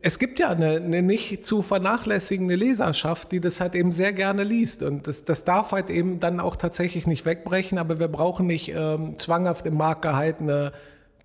es 0.03 0.19
gibt 0.19 0.39
ja 0.39 0.49
eine, 0.49 0.75
eine, 0.77 1.01
nicht 1.01 1.45
zu 1.45 1.61
vernachlässigende 1.61 2.55
Leserschaft, 2.55 3.31
die 3.31 3.39
das 3.39 3.61
halt 3.61 3.75
eben 3.75 3.91
sehr 3.91 4.13
gerne 4.13 4.43
liest. 4.43 4.83
Und 4.83 5.07
das, 5.07 5.25
das 5.25 5.45
darf 5.45 5.71
halt 5.71 5.89
eben 5.89 6.19
dann 6.19 6.39
auch 6.39 6.55
tatsächlich 6.55 7.07
nicht 7.07 7.25
wegbrechen, 7.25 7.77
aber 7.77 7.99
wir 7.99 8.07
brauchen 8.07 8.47
nicht 8.47 8.73
ähm, 8.75 9.17
zwanghaft 9.17 9.65
im 9.67 9.77
Markt 9.77 10.01
gehaltene 10.01 10.73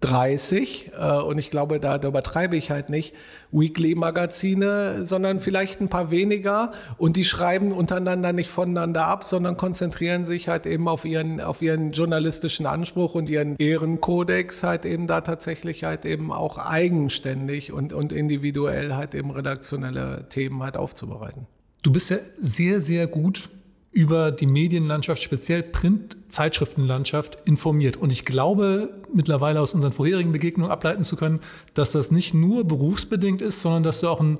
30 0.01 0.93
äh, 0.99 1.21
und 1.21 1.39
ich 1.39 1.51
glaube, 1.51 1.81
da, 1.81 1.99
da 1.99 2.09
übertreibe 2.09 2.57
ich 2.57 2.71
halt 2.71 2.91
nicht, 2.91 3.15
Weekly-Magazine, 3.53 5.05
sondern 5.05 5.41
vielleicht 5.41 5.81
ein 5.81 5.89
paar 5.89 6.11
weniger 6.11 6.73
und 6.99 7.17
die 7.17 7.25
schreiben 7.25 7.73
untereinander 7.73 8.33
nicht 8.33 8.51
voneinander 8.51 9.07
ab, 9.07 9.25
sondern 9.25 9.57
konzentrieren 9.57 10.25
sich 10.25 10.49
halt 10.49 10.67
eben 10.67 10.89
auf 10.89 11.05
ihren, 11.05 11.41
auf 11.41 11.63
ihren 11.63 11.93
journalistischen 11.93 12.67
Anspruch 12.67 13.15
und 13.15 13.31
ihren 13.31 13.57
Ehrenkodex 13.57 14.63
halt 14.63 14.85
eben 14.85 15.07
da 15.07 15.21
tatsächlich 15.21 15.85
halt 15.85 16.05
eben 16.05 16.33
auch 16.33 16.59
eigenständig 16.59 17.73
und, 17.73 17.93
und 17.93 18.13
individuell 18.13 18.95
halt 18.95 19.15
eben 19.15 19.31
redaktionelle 19.31 20.29
Themen 20.29 20.63
halt 20.63 20.77
aufzubereiten. 20.77 21.47
Du 21.83 21.93
bist 21.93 22.11
ja 22.11 22.19
sehr, 22.39 22.81
sehr 22.81 23.07
gut 23.07 23.49
über 23.97 24.31
die 24.31 24.47
Medienlandschaft, 24.47 25.23
speziell 25.23 25.63
Print-Zeitschriftenlandschaft 25.63 27.39
informiert. 27.47 27.97
Und 27.97 28.13
ich 28.13 28.27
glaube 28.27 28.91
mittlerweile 29.15 29.59
aus 29.59 29.73
unseren 29.73 29.93
vorherigen 29.93 30.33
Begegnungen 30.33 30.71
ableiten 30.71 31.03
zu 31.03 31.17
können, 31.17 31.41
dass 31.73 31.93
das 31.93 32.11
nicht 32.11 32.35
nur 32.35 32.65
berufsbedingt 32.65 33.41
ist, 33.41 33.63
sondern 33.63 33.85
dass 33.85 34.01
du 34.01 34.09
auch 34.09 34.21
ein, 34.21 34.39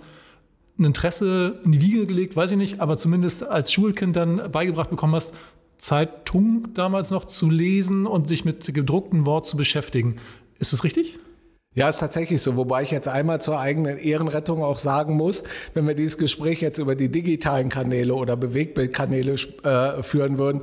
ein 0.79 0.85
Interesse 0.85 1.59
in 1.65 1.73
die 1.73 1.81
Wiege 1.81 2.05
gelegt, 2.07 2.37
weiß 2.37 2.51
ich 2.51 2.59
nicht, 2.59 2.81
aber 2.81 2.99
zumindest 2.99 3.49
als 3.49 3.73
Schulkind 3.73 4.15
dann 4.15 4.53
beigebracht 4.53 4.91
bekommen 4.91 5.15
hast, 5.15 5.35
Zeitung 5.79 6.69
damals 6.75 7.11
noch 7.11 7.25
zu 7.25 7.49
lesen 7.49 8.07
und 8.07 8.29
sich 8.29 8.45
mit 8.45 8.75
gedrucktem 8.75 9.25
Wort 9.25 9.47
zu 9.47 9.57
beschäftigen. 9.57 10.17
Ist 10.59 10.75
das 10.75 10.85
richtig? 10.85 11.17
Ja, 11.77 11.91
ist 11.91 11.99
tatsächlich 11.99 12.41
so. 12.41 12.57
Wobei 12.57 12.83
ich 12.83 12.91
jetzt 12.91 13.07
einmal 13.07 13.39
zur 13.43 13.61
eigenen 13.61 13.99
Ehrenrettung 13.99 14.65
auch 14.65 14.79
sagen 14.79 15.15
muss, 15.15 15.45
wenn 15.75 15.87
wir 15.87 15.95
dieses 15.95 16.17
Gespräch 16.17 16.63
jetzt 16.63 16.79
über 16.79 16.95
die 16.95 17.11
digitalen 17.11 17.69
Kanäle 17.69 18.15
oder 18.15 18.35
Bewegbildkanäle 18.35 19.35
äh, 19.63 20.03
führen 20.03 20.39
würden, 20.39 20.63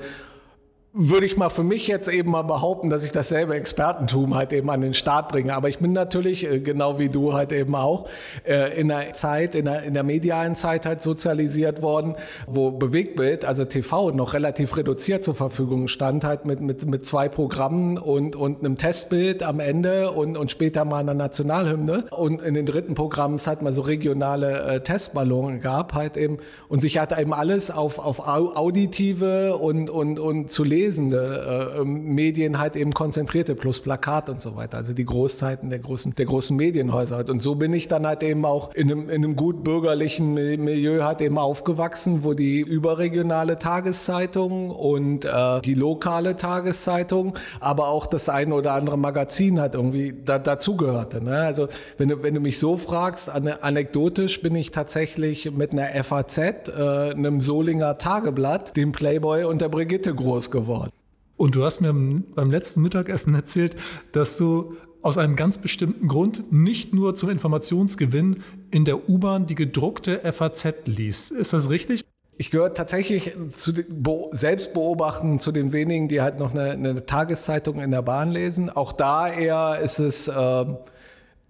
würde 0.96 1.26
ich 1.26 1.38
mal 1.38 1.50
für 1.50 1.64
mich 1.64 1.88
jetzt 1.88 2.08
eben 2.08 2.30
mal 2.30 2.44
behaupten, 2.44 2.92
dass 2.92 3.04
ich 3.04 3.12
dasselbe 3.12 3.56
Expertentum 3.56 4.36
halt 4.36 4.54
eben 4.54 4.70
an 4.70 4.82
den 4.82 4.94
Start 4.94 5.30
bringe. 5.30 5.56
Aber 5.56 5.68
ich 5.68 5.80
bin 5.80 5.92
natürlich, 5.92 6.48
äh, 6.48 6.60
genau 6.60 7.00
wie 7.00 7.10
du 7.10 7.34
halt 7.34 7.52
eben 7.52 7.74
auch, 7.74 8.08
äh, 8.44 8.80
in 8.80 8.90
der 8.90 9.14
Zeit, 9.14 9.56
in 9.56 9.66
der, 9.66 9.82
in 9.84 9.96
der 9.96 10.04
medialen 10.04 10.54
Zeit 10.54 10.86
halt 10.86 11.02
sozialisiert 11.02 11.82
worden, 11.82 12.16
wo 12.46 12.70
Bewegtbild, 12.70 13.44
also 13.44 13.66
TV, 13.66 14.12
noch 14.12 14.36
relativ 14.36 14.78
reduziert 14.78 15.24
zur 15.24 15.34
Verfügung 15.34 15.88
stand, 15.88 16.24
halt 16.24 16.46
mit, 16.46 16.62
mit, 16.62 16.86
mit 16.86 17.08
zwei 17.08 17.28
Programmen 17.28 17.98
und, 17.98 18.36
und 18.36 18.60
einem 18.60 18.78
Testbild 18.78 19.42
am 19.42 19.60
Ende 19.60 20.12
und, 20.12 20.38
und 20.38 20.52
später 20.52 20.86
mal 20.86 21.00
einer 21.00 21.16
Nationalhymne. 21.16 22.06
Und 22.12 22.40
in 22.44 22.54
den 22.54 22.68
dritten 22.68 22.94
Programmen 22.94 23.36
es 23.36 23.48
halt 23.48 23.64
mal 23.64 23.74
so 23.74 23.82
regionale 23.82 24.62
äh, 24.62 24.80
Testballone 24.82 25.58
gab 25.58 25.96
halt 25.96 26.18
eben 26.18 26.38
und 26.68 26.82
sich 26.82 27.00
halt 27.00 27.18
eben 27.18 27.34
alles 27.34 27.72
auf, 27.72 27.98
auf 27.98 28.28
auditive 28.28 29.58
und, 29.58 29.90
und, 29.90 30.20
und 30.20 30.52
zu 30.52 30.64
lesen 30.64 30.83
lesende 30.84 31.76
äh, 31.80 31.86
Medien 31.86 32.60
halt 32.60 32.76
eben 32.76 32.94
konzentrierte, 32.94 33.56
plus 33.56 33.80
Plakat 33.80 34.30
und 34.30 34.42
so 34.42 34.56
weiter. 34.56 34.78
Also 34.78 34.94
die 34.94 35.06
Großzeiten 35.06 35.70
der 35.70 35.80
großen, 35.80 36.16
der 36.16 36.26
großen 36.26 36.56
Medienhäuser. 36.58 37.24
Und 37.30 37.42
so 37.42 37.56
bin 37.56 37.74
ich 37.74 37.88
dann 37.88 38.06
halt 38.06 38.24
eben 38.24 38.46
auch 38.46 38.74
in 38.74 38.92
einem, 38.92 39.10
in 39.10 39.24
einem 39.24 39.36
gut 39.36 39.64
bürgerlichen 39.64 40.34
Milieu 40.34 41.04
halt 41.04 41.22
eben 41.22 41.38
aufgewachsen, 41.38 42.24
wo 42.24 42.34
die 42.34 42.60
überregionale 42.62 43.60
Tageszeitung 43.60 44.72
und 44.72 45.26
äh, 45.26 45.62
die 45.62 45.74
lokale 45.74 46.36
Tageszeitung, 46.36 47.38
aber 47.60 47.88
auch 47.88 48.06
das 48.06 48.30
eine 48.30 48.54
oder 48.54 48.74
andere 48.74 48.98
Magazin 48.98 49.60
halt 49.60 49.76
irgendwie 49.76 50.14
da, 50.26 50.40
dazugehörte. 50.40 51.24
Ne? 51.24 51.38
Also 51.38 51.70
wenn 51.98 52.10
du, 52.10 52.24
wenn 52.24 52.34
du 52.34 52.42
mich 52.42 52.60
so 52.60 52.78
fragst, 52.78 53.30
anekdotisch 53.30 54.42
bin 54.42 54.56
ich 54.56 54.72
tatsächlich 54.72 55.52
mit 55.52 55.72
einer 55.72 55.88
FAZ, 56.04 56.38
äh, 56.38 56.52
einem 57.12 57.40
Solinger 57.40 57.98
Tageblatt, 57.98 58.76
dem 58.76 58.92
Playboy 58.92 59.46
und 59.46 59.62
der 59.62 59.70
Brigitte 59.70 60.14
groß 60.14 60.52
geworden. 60.52 60.73
Und 61.38 61.56
du 61.56 61.64
hast 61.64 61.82
mir 61.82 61.94
beim 61.94 62.52
letzten 62.52 62.82
Mittagessen 62.82 63.36
erzählt, 63.36 63.76
dass 64.12 64.38
du 64.38 64.76
aus 65.02 65.18
einem 65.18 65.36
ganz 65.36 65.58
bestimmten 65.58 66.08
Grund 66.08 66.52
nicht 66.52 66.94
nur 66.94 67.16
zum 67.16 67.30
Informationsgewinn 67.30 68.42
in 68.72 68.86
der 68.86 69.10
U-Bahn 69.10 69.46
die 69.46 69.56
gedruckte 69.56 70.22
FAZ 70.32 70.86
liest. 70.86 71.32
Ist 71.32 71.54
das 71.54 71.70
richtig? 71.70 72.06
Ich 72.38 72.50
gehöre 72.50 72.74
tatsächlich 72.74 73.34
zu 73.50 73.74
den 73.74 74.02
Be 74.02 74.28
Selbstbeobachten 74.32 75.40
zu 75.40 75.52
den 75.52 75.72
wenigen, 75.72 76.08
die 76.08 76.22
halt 76.22 76.40
noch 76.40 76.52
eine, 76.52 76.72
eine, 76.72 77.06
Tageszeitung 77.06 77.80
in 77.80 77.92
der 77.92 78.02
Bahn 78.02 78.32
lesen. 78.32 78.70
Auch 78.70 78.92
da 78.92 79.28
eher 79.32 79.80
ist 79.84 80.00
es 80.00 80.30
äh, 80.30 80.66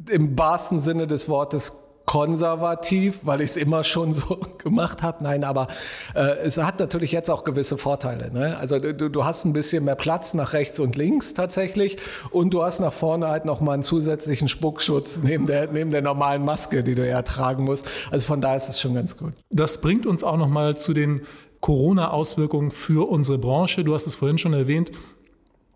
im 0.09 0.37
wahrsten 0.37 0.79
Sinne 0.79 1.07
des 1.07 1.29
Wortes 1.29 1.77
konservativ, 2.05 3.21
weil 3.23 3.39
ich 3.41 3.51
es 3.51 3.57
immer 3.57 3.83
schon 3.83 4.13
so 4.13 4.37
gemacht 4.57 5.01
habe. 5.01 5.23
Nein, 5.23 5.43
aber 5.43 5.67
äh, 6.15 6.37
es 6.43 6.57
hat 6.57 6.79
natürlich 6.79 7.11
jetzt 7.11 7.29
auch 7.29 7.43
gewisse 7.43 7.77
Vorteile. 7.77 8.31
Ne? 8.31 8.57
Also 8.57 8.79
du, 8.79 9.09
du 9.09 9.25
hast 9.25 9.45
ein 9.45 9.53
bisschen 9.53 9.85
mehr 9.85 9.95
Platz 9.95 10.33
nach 10.33 10.53
rechts 10.53 10.79
und 10.79 10.95
links 10.95 11.33
tatsächlich 11.33 11.97
und 12.31 12.53
du 12.53 12.63
hast 12.63 12.81
nach 12.81 12.93
vorne 12.93 13.27
halt 13.27 13.45
noch 13.45 13.61
mal 13.61 13.73
einen 13.73 13.83
zusätzlichen 13.83 14.47
Spuckschutz 14.47 15.21
neben 15.23 15.45
der, 15.45 15.71
neben 15.71 15.91
der 15.91 16.01
normalen 16.01 16.43
Maske, 16.43 16.83
die 16.83 16.95
du 16.95 17.07
ja 17.07 17.21
tragen 17.21 17.63
musst. 17.63 17.89
Also 18.11 18.27
von 18.27 18.41
da 18.41 18.55
ist 18.55 18.69
es 18.69 18.81
schon 18.81 18.95
ganz 18.95 19.15
gut. 19.17 19.33
Das 19.49 19.79
bringt 19.79 20.05
uns 20.05 20.23
auch 20.23 20.37
noch 20.37 20.49
mal 20.49 20.77
zu 20.77 20.93
den 20.93 21.21
Corona-Auswirkungen 21.61 22.71
für 22.71 23.09
unsere 23.09 23.37
Branche. 23.37 23.85
Du 23.85 23.93
hast 23.93 24.05
es 24.05 24.15
vorhin 24.15 24.37
schon 24.37 24.51
erwähnt. 24.51 24.91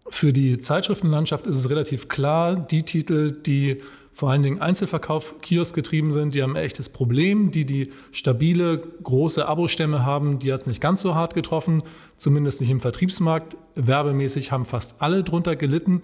Für 0.09 0.33
die 0.33 0.59
Zeitschriftenlandschaft 0.59 1.45
ist 1.47 1.57
es 1.57 1.69
relativ 1.69 2.09
klar, 2.09 2.55
die 2.55 2.83
Titel, 2.83 3.31
die 3.31 3.81
vor 4.17 4.32
allen 4.32 4.41
Dingen 4.41 4.60
Einzelverkauf, 4.60 5.36
Kiosk 5.43 5.75
getrieben 5.75 6.12
sind, 6.12 6.34
die 6.34 6.41
haben 6.41 6.56
ein 6.56 6.63
echtes 6.63 6.89
Problem. 6.89 7.51
Die, 7.51 7.67
die 7.67 7.91
stabile, 8.12 8.80
große 8.80 9.47
Abostämme 9.47 10.08
haben, 10.08 10.39
die 10.39 10.51
hat 10.51 10.62
es 10.62 10.65
nicht 10.65 10.82
ganz 10.82 11.01
so 11.01 11.13
hart 11.13 11.36
getroffen, 11.36 11.84
zumindest 12.17 12.60
nicht 12.60 12.71
im 12.71 12.80
Vertriebsmarkt. 12.80 13.58
Werbemäßig 13.75 14.51
haben 14.51 14.65
fast 14.65 15.03
alle 15.03 15.23
drunter 15.23 15.56
gelitten. 15.56 16.01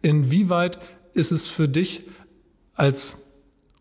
Inwieweit 0.00 0.78
ist 1.12 1.32
es 1.32 1.48
für 1.48 1.68
dich 1.68 2.04
als 2.76 3.32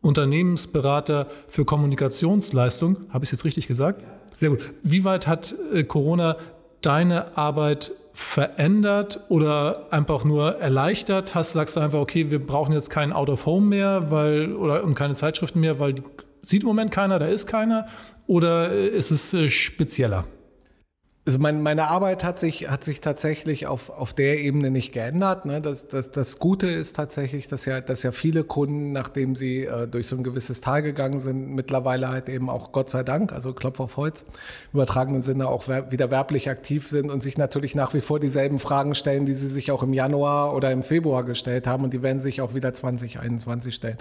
Unternehmensberater 0.02 1.28
für 1.48 1.64
Kommunikationsleistung, 1.64 2.98
habe 3.10 3.24
ich 3.24 3.28
es 3.28 3.34
jetzt 3.34 3.46
richtig 3.46 3.68
gesagt? 3.68 4.04
Sehr 4.36 4.50
gut. 4.50 4.74
Wie 4.82 5.04
weit 5.04 5.28
hat 5.28 5.54
äh, 5.72 5.84
Corona 5.84 6.38
deine 6.82 7.38
Arbeit 7.38 7.92
verändert 8.16 9.20
oder 9.28 9.88
einfach 9.92 10.24
nur 10.24 10.56
erleichtert? 10.60 11.36
Hast, 11.36 11.52
sagst 11.52 11.76
du 11.76 11.82
einfach, 11.82 12.00
okay, 12.00 12.32
wir 12.32 12.40
brauchen 12.40 12.74
jetzt 12.74 12.90
kein 12.90 13.12
Out 13.12 13.30
of 13.30 13.46
Home 13.46 13.68
mehr, 13.68 14.10
weil, 14.10 14.54
oder 14.54 14.84
und 14.86 14.96
keine 14.96 15.16
Zeitschriften 15.16 15.60
mehr, 15.60 15.80
weil 15.80 15.96
sieht 16.42 16.62
im 16.62 16.68
Moment 16.68 16.92
keiner, 16.92 17.20
da 17.20 17.26
ist 17.26 17.46
keiner? 17.46 17.88
Oder 18.26 18.72
ist 18.72 19.12
es 19.12 19.34
äh, 19.34 19.50
spezieller? 19.50 20.24
Also 21.28 21.40
mein, 21.40 21.64
meine 21.64 21.88
Arbeit 21.90 22.24
hat 22.24 22.38
sich, 22.38 22.70
hat 22.70 22.84
sich 22.84 23.02
tatsächlich 23.02 23.66
auf, 23.66 23.90
auf 23.90 24.14
der 24.14 24.40
Ebene 24.42 24.70
nicht 24.70 24.92
geändert. 24.92 25.46
Ne? 25.46 25.60
Das, 25.60 25.88
das, 25.88 26.12
das 26.12 26.38
Gute 26.38 26.68
ist 26.68 26.96
tatsächlich, 26.96 27.48
dass 27.48 27.66
ja, 27.66 27.82
dass 27.82 28.04
ja 28.04 28.12
viele 28.12 28.44
Kunden, 28.44 28.92
nachdem 28.92 29.36
sie 29.36 29.66
äh, 29.66 29.88
durch 29.88 30.08
so 30.08 30.18
ein 30.18 30.24
gewisses 30.24 30.62
Tal 30.62 30.84
gegangen 30.84 31.18
sind, 31.18 31.56
mittlerweile 31.56 32.10
halt 32.10 32.30
eben 32.30 32.48
auch 32.48 32.72
Gott 32.72 32.92
sei 32.92 33.02
Dank, 33.02 33.34
also 33.34 33.54
Klopf 33.54 33.80
auf 33.80 33.98
Holz, 33.98 34.26
übertragenen 34.72 35.24
Sinne 35.24 35.48
auch 35.48 35.68
wer, 35.68 35.92
wieder 35.92 36.12
werblich 36.12 36.48
aktiv 36.48 36.88
sind 36.88 37.10
und 37.10 37.24
sich 37.24 37.40
natürlich 37.40 37.74
nach 37.74 37.96
wie 37.96 38.02
vor 38.02 38.20
dieselben 38.20 38.60
Fragen 38.60 38.94
stellen, 38.94 39.26
die 39.26 39.34
sie 39.34 39.48
sich 39.48 39.72
auch 39.72 39.82
im 39.82 39.94
Januar 39.94 40.56
oder 40.56 40.72
im 40.72 40.84
Februar 40.84 41.24
gestellt 41.24 41.66
haben 41.66 41.84
und 41.84 41.92
die 41.92 42.04
werden 42.04 42.20
sich 42.20 42.40
auch 42.42 42.54
wieder 42.54 42.76
2021 42.76 43.74
stellen. 43.74 43.98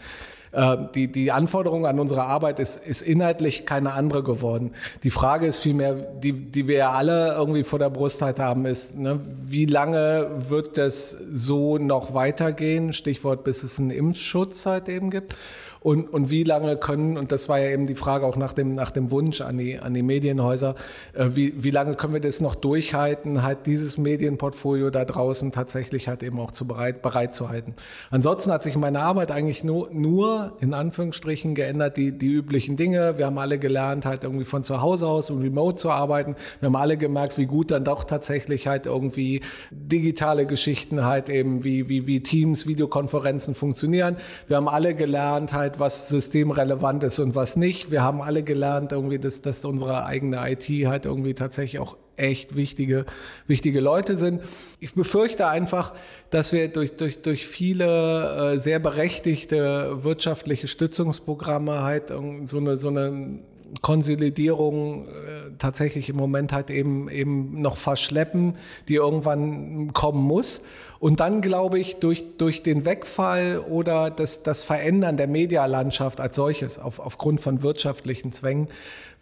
Äh, 0.55 0.77
die, 0.95 1.11
die 1.11 1.33
Anforderung 1.33 1.87
an 1.87 1.99
unsere 1.99 2.23
Arbeit 2.25 2.61
ist, 2.61 2.77
ist 2.77 3.03
inhaltlich 3.03 3.67
keine 3.67 3.93
andere 3.93 4.23
geworden. 4.23 4.73
Die 5.03 5.11
Frage 5.11 5.47
ist 5.47 5.59
vielmehr, 5.59 5.95
die, 5.95 6.33
die 6.33 6.69
wir 6.69 6.77
ja 6.77 6.91
alle 6.93 7.35
irgendwie 7.35 7.65
vor 7.65 7.79
der 7.79 7.91
Brust 7.91 8.23
halt 8.23 8.39
haben, 8.39 8.65
ist, 8.65 8.97
ne, 8.97 9.21
wie 9.45 9.67
lange 9.67 10.31
wird 10.49 10.79
das 10.79 11.11
so 11.11 11.79
noch 11.79 12.15
weitergehen? 12.15 12.93
Stichwort, 12.93 13.43
bis 13.43 13.65
es 13.65 13.79
einen 13.79 13.91
Impfschutz 13.91 14.67
halt 14.67 14.89
eben 14.89 15.11
gibt. 15.11 15.37
Und, 15.85 16.09
und 16.15 16.31
wie 16.31 16.45
lange 16.45 16.79
können, 16.79 17.19
und 17.19 17.31
das 17.31 17.51
war 17.51 17.59
ja 17.59 17.69
eben 17.69 17.87
die 17.87 17.95
Frage 17.95 18.25
auch 18.25 18.39
nach 18.39 18.55
dem, 18.55 18.73
nach 18.73 18.91
dem 18.91 19.11
Wunsch 19.11 19.43
an 19.43 19.59
die, 19.59 19.79
an 19.79 19.93
die 19.93 20.03
Medienhäuser, 20.03 20.77
äh, 21.13 21.27
wie, 21.35 21.63
wie 21.63 21.69
lange 21.69 21.95
können 21.95 22.15
wir 22.15 22.23
das 22.23 22.41
noch 22.41 22.55
durchhalten, 22.55 23.43
halt 23.43 23.67
dieses 23.67 23.99
Medienportfolio 23.99 24.89
da 24.89 25.05
draußen 25.05 25.53
tatsächlich 25.53 26.09
halt 26.09 26.23
eben 26.23 26.41
auch 26.41 26.53
zu 26.53 26.67
bereit, 26.67 27.03
bereit 27.03 27.35
zu 27.35 27.51
halten. 27.51 27.75
Ansonsten 28.11 28.51
hat 28.51 28.63
sich 28.63 28.77
meine 28.77 29.01
Arbeit 29.01 29.31
eigentlich 29.31 29.63
nur, 29.63 29.91
nur 29.93 30.57
in 30.59 30.73
Anführungsstrichen 30.73 31.55
geändert, 31.55 31.99
die, 31.99 32.17
die 32.17 32.29
üblichen 32.29 32.79
Dinge. 32.79 33.19
Wir 33.19 33.27
haben 33.27 33.37
alle 33.37 33.59
gelernt, 33.59 34.07
halt 34.07 34.25
irgendwie 34.25 34.47
von 34.47 34.65
zu 34.65 34.81
Hause 34.81 35.07
aus 35.07 35.29
und 35.29 35.43
remote 35.43 35.77
zu 35.77 35.91
arbeiten. 35.91 36.35
Wir 36.61 36.69
haben 36.69 36.77
alle 36.77 36.97
gemerkt, 36.97 37.37
wie 37.37 37.45
gut 37.45 37.71
dann 37.71 37.85
doch 37.85 38.05
tatsächlich 38.05 38.67
halt 38.67 38.87
irgendwie 38.87 39.43
digitale 39.71 40.47
Geschichten 40.47 41.05
halt 41.05 41.29
eben 41.29 41.63
wie, 41.63 41.91
wie, 41.91 42.07
wie 42.07 42.23
Teams, 42.23 42.67
Videokonferenzen 42.67 43.55
funktionieren. 43.55 44.17
Wir 44.49 44.57
haben 44.57 44.69
alle 44.69 44.95
gelernt, 44.95 45.53
halt 45.53 45.74
halt, 45.75 45.81
was 45.81 46.09
systemrelevant 46.09 47.05
ist 47.05 47.19
und 47.19 47.35
was 47.35 47.57
nicht. 47.57 47.91
Wir 47.91 48.03
haben 48.03 48.23
alle 48.23 48.43
gelernt, 48.43 48.93
irgendwie, 48.93 49.19
dass, 49.19 49.43
dass 49.43 49.65
unsere 49.65 50.07
eigene 50.07 50.39
IT 50.51 50.69
halt 50.87 51.07
irgendwie 51.07 51.35
tatsächlich 51.35 51.81
auch 51.81 51.97
echt 52.17 52.55
wichtige, 52.55 53.07
wichtige 53.47 53.81
Leute 53.81 54.17
sind. 54.17 54.41
Ich 54.79 54.95
befürchte 54.95 55.49
einfach, 55.49 55.95
dass 56.31 56.53
wir 56.53 56.69
durch, 56.69 56.97
durch, 56.97 57.23
durch 57.23 57.47
viele 57.47 58.55
äh, 58.55 58.59
sehr 58.59 58.79
berechtigte 58.79 60.05
wirtschaftliche 60.05 60.69
Stützungsprogramme 60.69 61.83
halt 61.83 62.13
so 62.45 62.59
eine, 62.59 62.77
so 62.77 62.89
eine 62.89 63.41
Konsolidierung 63.83 65.09
äh, 65.09 65.11
tatsächlich 65.59 66.09
im 66.09 66.17
Moment 66.17 66.53
halt 66.53 66.71
eben, 66.71 67.09
eben 67.09 67.61
noch 67.61 67.77
verschleppen, 67.77 68.57
die 68.89 68.95
irgendwann 68.95 69.93
kommen 69.93 70.23
muss. 70.23 70.63
Und 71.05 71.21
dann 71.21 71.43
glaube 71.43 71.79
ich, 71.79 71.97
durch, 71.97 72.39
durch 72.39 72.63
den 72.63 72.87
Wegfall 72.87 73.63
oder 73.69 74.09
das, 74.09 74.43
das 74.43 74.63
Verändern 74.63 75.19
der 75.19 75.27
Medialandschaft 75.27 76.19
als 76.19 76.35
solches 76.35 76.79
auf, 76.79 76.99
aufgrund 76.99 77.43
von 77.43 77.63
wirtschaftlichen 77.63 78.33
Zwängen 78.33 78.69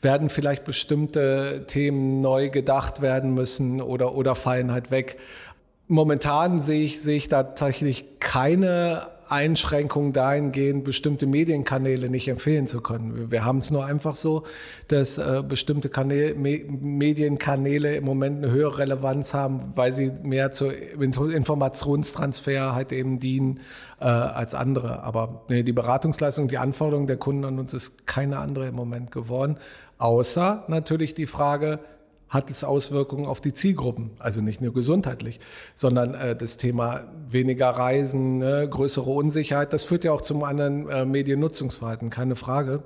werden 0.00 0.28
vielleicht 0.28 0.64
bestimmte 0.64 1.64
Themen 1.66 2.20
neu 2.20 2.50
gedacht 2.50 3.02
werden 3.02 3.34
müssen 3.34 3.82
oder, 3.82 4.14
oder 4.14 4.36
fallen 4.36 4.70
halt 4.70 4.92
weg. 4.92 5.18
Momentan 5.88 6.60
sehe 6.60 6.84
ich, 6.84 7.02
sehe 7.02 7.16
ich 7.16 7.26
tatsächlich 7.26 8.20
keine 8.20 9.08
Einschränkung 9.32 10.12
dahingehend, 10.12 10.84
bestimmte 10.84 11.26
Medienkanäle 11.26 12.08
nicht 12.08 12.28
empfehlen 12.28 12.66
zu 12.66 12.82
können. 12.82 13.16
Wir, 13.16 13.30
wir 13.30 13.44
haben 13.44 13.58
es 13.58 13.70
nur 13.70 13.84
einfach 13.84 14.14
so, 14.14 14.44
dass 14.88 15.18
äh, 15.18 15.42
bestimmte 15.46 15.88
Kanäle, 15.88 16.34
Me 16.34 16.62
Medienkanäle 16.68 17.96
im 17.96 18.04
Moment 18.04 18.44
eine 18.44 18.52
höhere 18.52 18.78
Relevanz 18.78 19.34
haben, 19.34 19.72
weil 19.74 19.92
sie 19.92 20.12
mehr 20.22 20.52
zur 20.52 20.72
Informationstransfer 20.72 22.74
halt 22.74 22.92
eben 22.92 23.18
dienen 23.18 23.60
äh, 24.00 24.04
als 24.04 24.54
andere. 24.54 25.02
Aber 25.02 25.42
nee, 25.48 25.62
die 25.62 25.72
Beratungsleistung, 25.72 26.48
die 26.48 26.58
Anforderung 26.58 27.06
der 27.06 27.16
Kunden 27.16 27.44
an 27.44 27.58
uns 27.58 27.74
ist 27.74 28.06
keine 28.06 28.38
andere 28.38 28.68
im 28.68 28.74
Moment 28.74 29.10
geworden. 29.10 29.56
Außer 29.98 30.64
natürlich 30.68 31.14
die 31.14 31.26
Frage, 31.26 31.78
hat 32.32 32.50
es 32.50 32.64
Auswirkungen 32.64 33.26
auf 33.26 33.42
die 33.42 33.52
Zielgruppen. 33.52 34.10
Also 34.18 34.40
nicht 34.40 34.62
nur 34.62 34.72
gesundheitlich, 34.72 35.38
sondern 35.74 36.14
äh, 36.14 36.34
das 36.34 36.56
Thema 36.56 37.02
weniger 37.28 37.68
Reisen, 37.68 38.38
ne, 38.38 38.66
größere 38.68 39.10
Unsicherheit, 39.10 39.74
das 39.74 39.84
führt 39.84 40.02
ja 40.02 40.12
auch 40.12 40.22
zum 40.22 40.42
anderen 40.42 40.88
äh, 40.88 41.04
Mediennutzungsverhalten, 41.04 42.08
keine 42.08 42.34
Frage. 42.34 42.84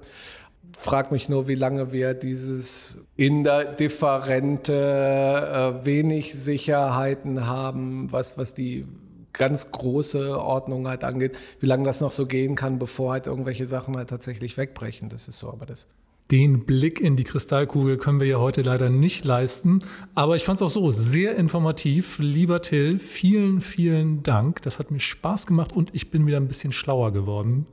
Frag 0.76 1.12
mich 1.12 1.28
nur, 1.28 1.46
wie 1.46 1.54
lange 1.54 1.92
wir 1.92 2.12
dieses 2.14 3.06
indifferente, 3.14 4.72
äh, 4.74 5.86
wenig 5.86 6.34
Sicherheiten 6.34 7.46
haben, 7.46 8.10
was, 8.10 8.36
was 8.36 8.52
die 8.52 8.84
ganz 9.32 9.70
große 9.70 10.40
Ordnung 10.40 10.88
halt 10.88 11.04
angeht, 11.04 11.38
wie 11.60 11.66
lange 11.66 11.84
das 11.84 12.00
noch 12.00 12.10
so 12.10 12.26
gehen 12.26 12.56
kann, 12.56 12.80
bevor 12.80 13.12
halt 13.12 13.28
irgendwelche 13.28 13.66
Sachen 13.66 13.96
halt 13.96 14.10
tatsächlich 14.10 14.56
wegbrechen. 14.56 15.08
Das 15.08 15.28
ist 15.28 15.38
so, 15.38 15.50
aber 15.50 15.66
das 15.66 15.86
den 16.30 16.64
Blick 16.64 17.00
in 17.00 17.14
die 17.14 17.24
Kristallkugel 17.24 17.98
können 17.98 18.18
wir 18.18 18.26
ja 18.26 18.38
heute 18.38 18.62
leider 18.62 18.90
nicht 18.90 19.24
leisten. 19.24 19.80
Aber 20.14 20.34
ich 20.34 20.44
fand 20.44 20.60
es 20.60 20.62
auch 20.62 20.70
so 20.70 20.90
sehr 20.90 21.36
informativ. 21.36 22.18
Lieber 22.18 22.62
Till, 22.62 22.98
vielen, 22.98 23.60
vielen 23.60 24.22
Dank. 24.22 24.62
Das 24.62 24.78
hat 24.78 24.90
mir 24.90 25.00
Spaß 25.00 25.46
gemacht 25.46 25.72
und 25.72 25.94
ich 25.94 26.10
bin 26.10 26.26
wieder 26.26 26.38
ein 26.38 26.48
bisschen 26.48 26.72
schlauer 26.72 27.12
geworden. 27.12 27.66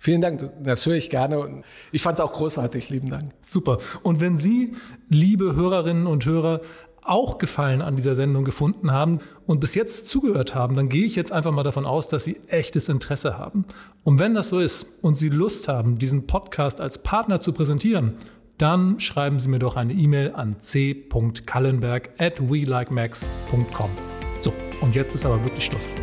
Vielen 0.00 0.20
Dank, 0.20 0.52
das 0.62 0.86
höre 0.86 0.94
ich 0.94 1.10
gerne. 1.10 1.64
Ich 1.90 2.02
fand 2.02 2.18
es 2.18 2.24
auch 2.24 2.32
großartig, 2.32 2.88
lieben 2.88 3.10
Dank. 3.10 3.32
Super. 3.44 3.78
Und 4.02 4.20
wenn 4.20 4.38
Sie, 4.38 4.74
liebe 5.08 5.56
Hörerinnen 5.56 6.06
und 6.06 6.24
Hörer, 6.24 6.60
auch 7.08 7.38
Gefallen 7.38 7.82
an 7.82 7.96
dieser 7.96 8.16
Sendung 8.16 8.44
gefunden 8.44 8.92
haben 8.92 9.20
und 9.46 9.60
bis 9.60 9.74
jetzt 9.74 10.08
zugehört 10.08 10.54
haben, 10.54 10.76
dann 10.76 10.88
gehe 10.88 11.04
ich 11.04 11.16
jetzt 11.16 11.32
einfach 11.32 11.52
mal 11.52 11.62
davon 11.62 11.86
aus, 11.86 12.08
dass 12.08 12.24
Sie 12.24 12.38
echtes 12.48 12.88
Interesse 12.88 13.38
haben. 13.38 13.64
Und 14.04 14.18
wenn 14.18 14.34
das 14.34 14.50
so 14.50 14.58
ist 14.58 14.86
und 15.02 15.16
Sie 15.16 15.28
Lust 15.28 15.68
haben, 15.68 15.98
diesen 15.98 16.26
Podcast 16.26 16.80
als 16.80 17.02
Partner 17.02 17.40
zu 17.40 17.52
präsentieren, 17.52 18.14
dann 18.58 18.98
schreiben 19.00 19.38
Sie 19.38 19.48
mir 19.48 19.60
doch 19.60 19.76
eine 19.76 19.92
E-Mail 19.92 20.34
an 20.34 20.56
c.kallenberg 20.60 22.10
at 22.18 22.40
welikemax.com. 22.40 23.90
So, 24.40 24.52
und 24.80 24.94
jetzt 24.94 25.14
ist 25.14 25.24
aber 25.24 25.42
wirklich 25.44 25.64
Schluss. 25.64 25.94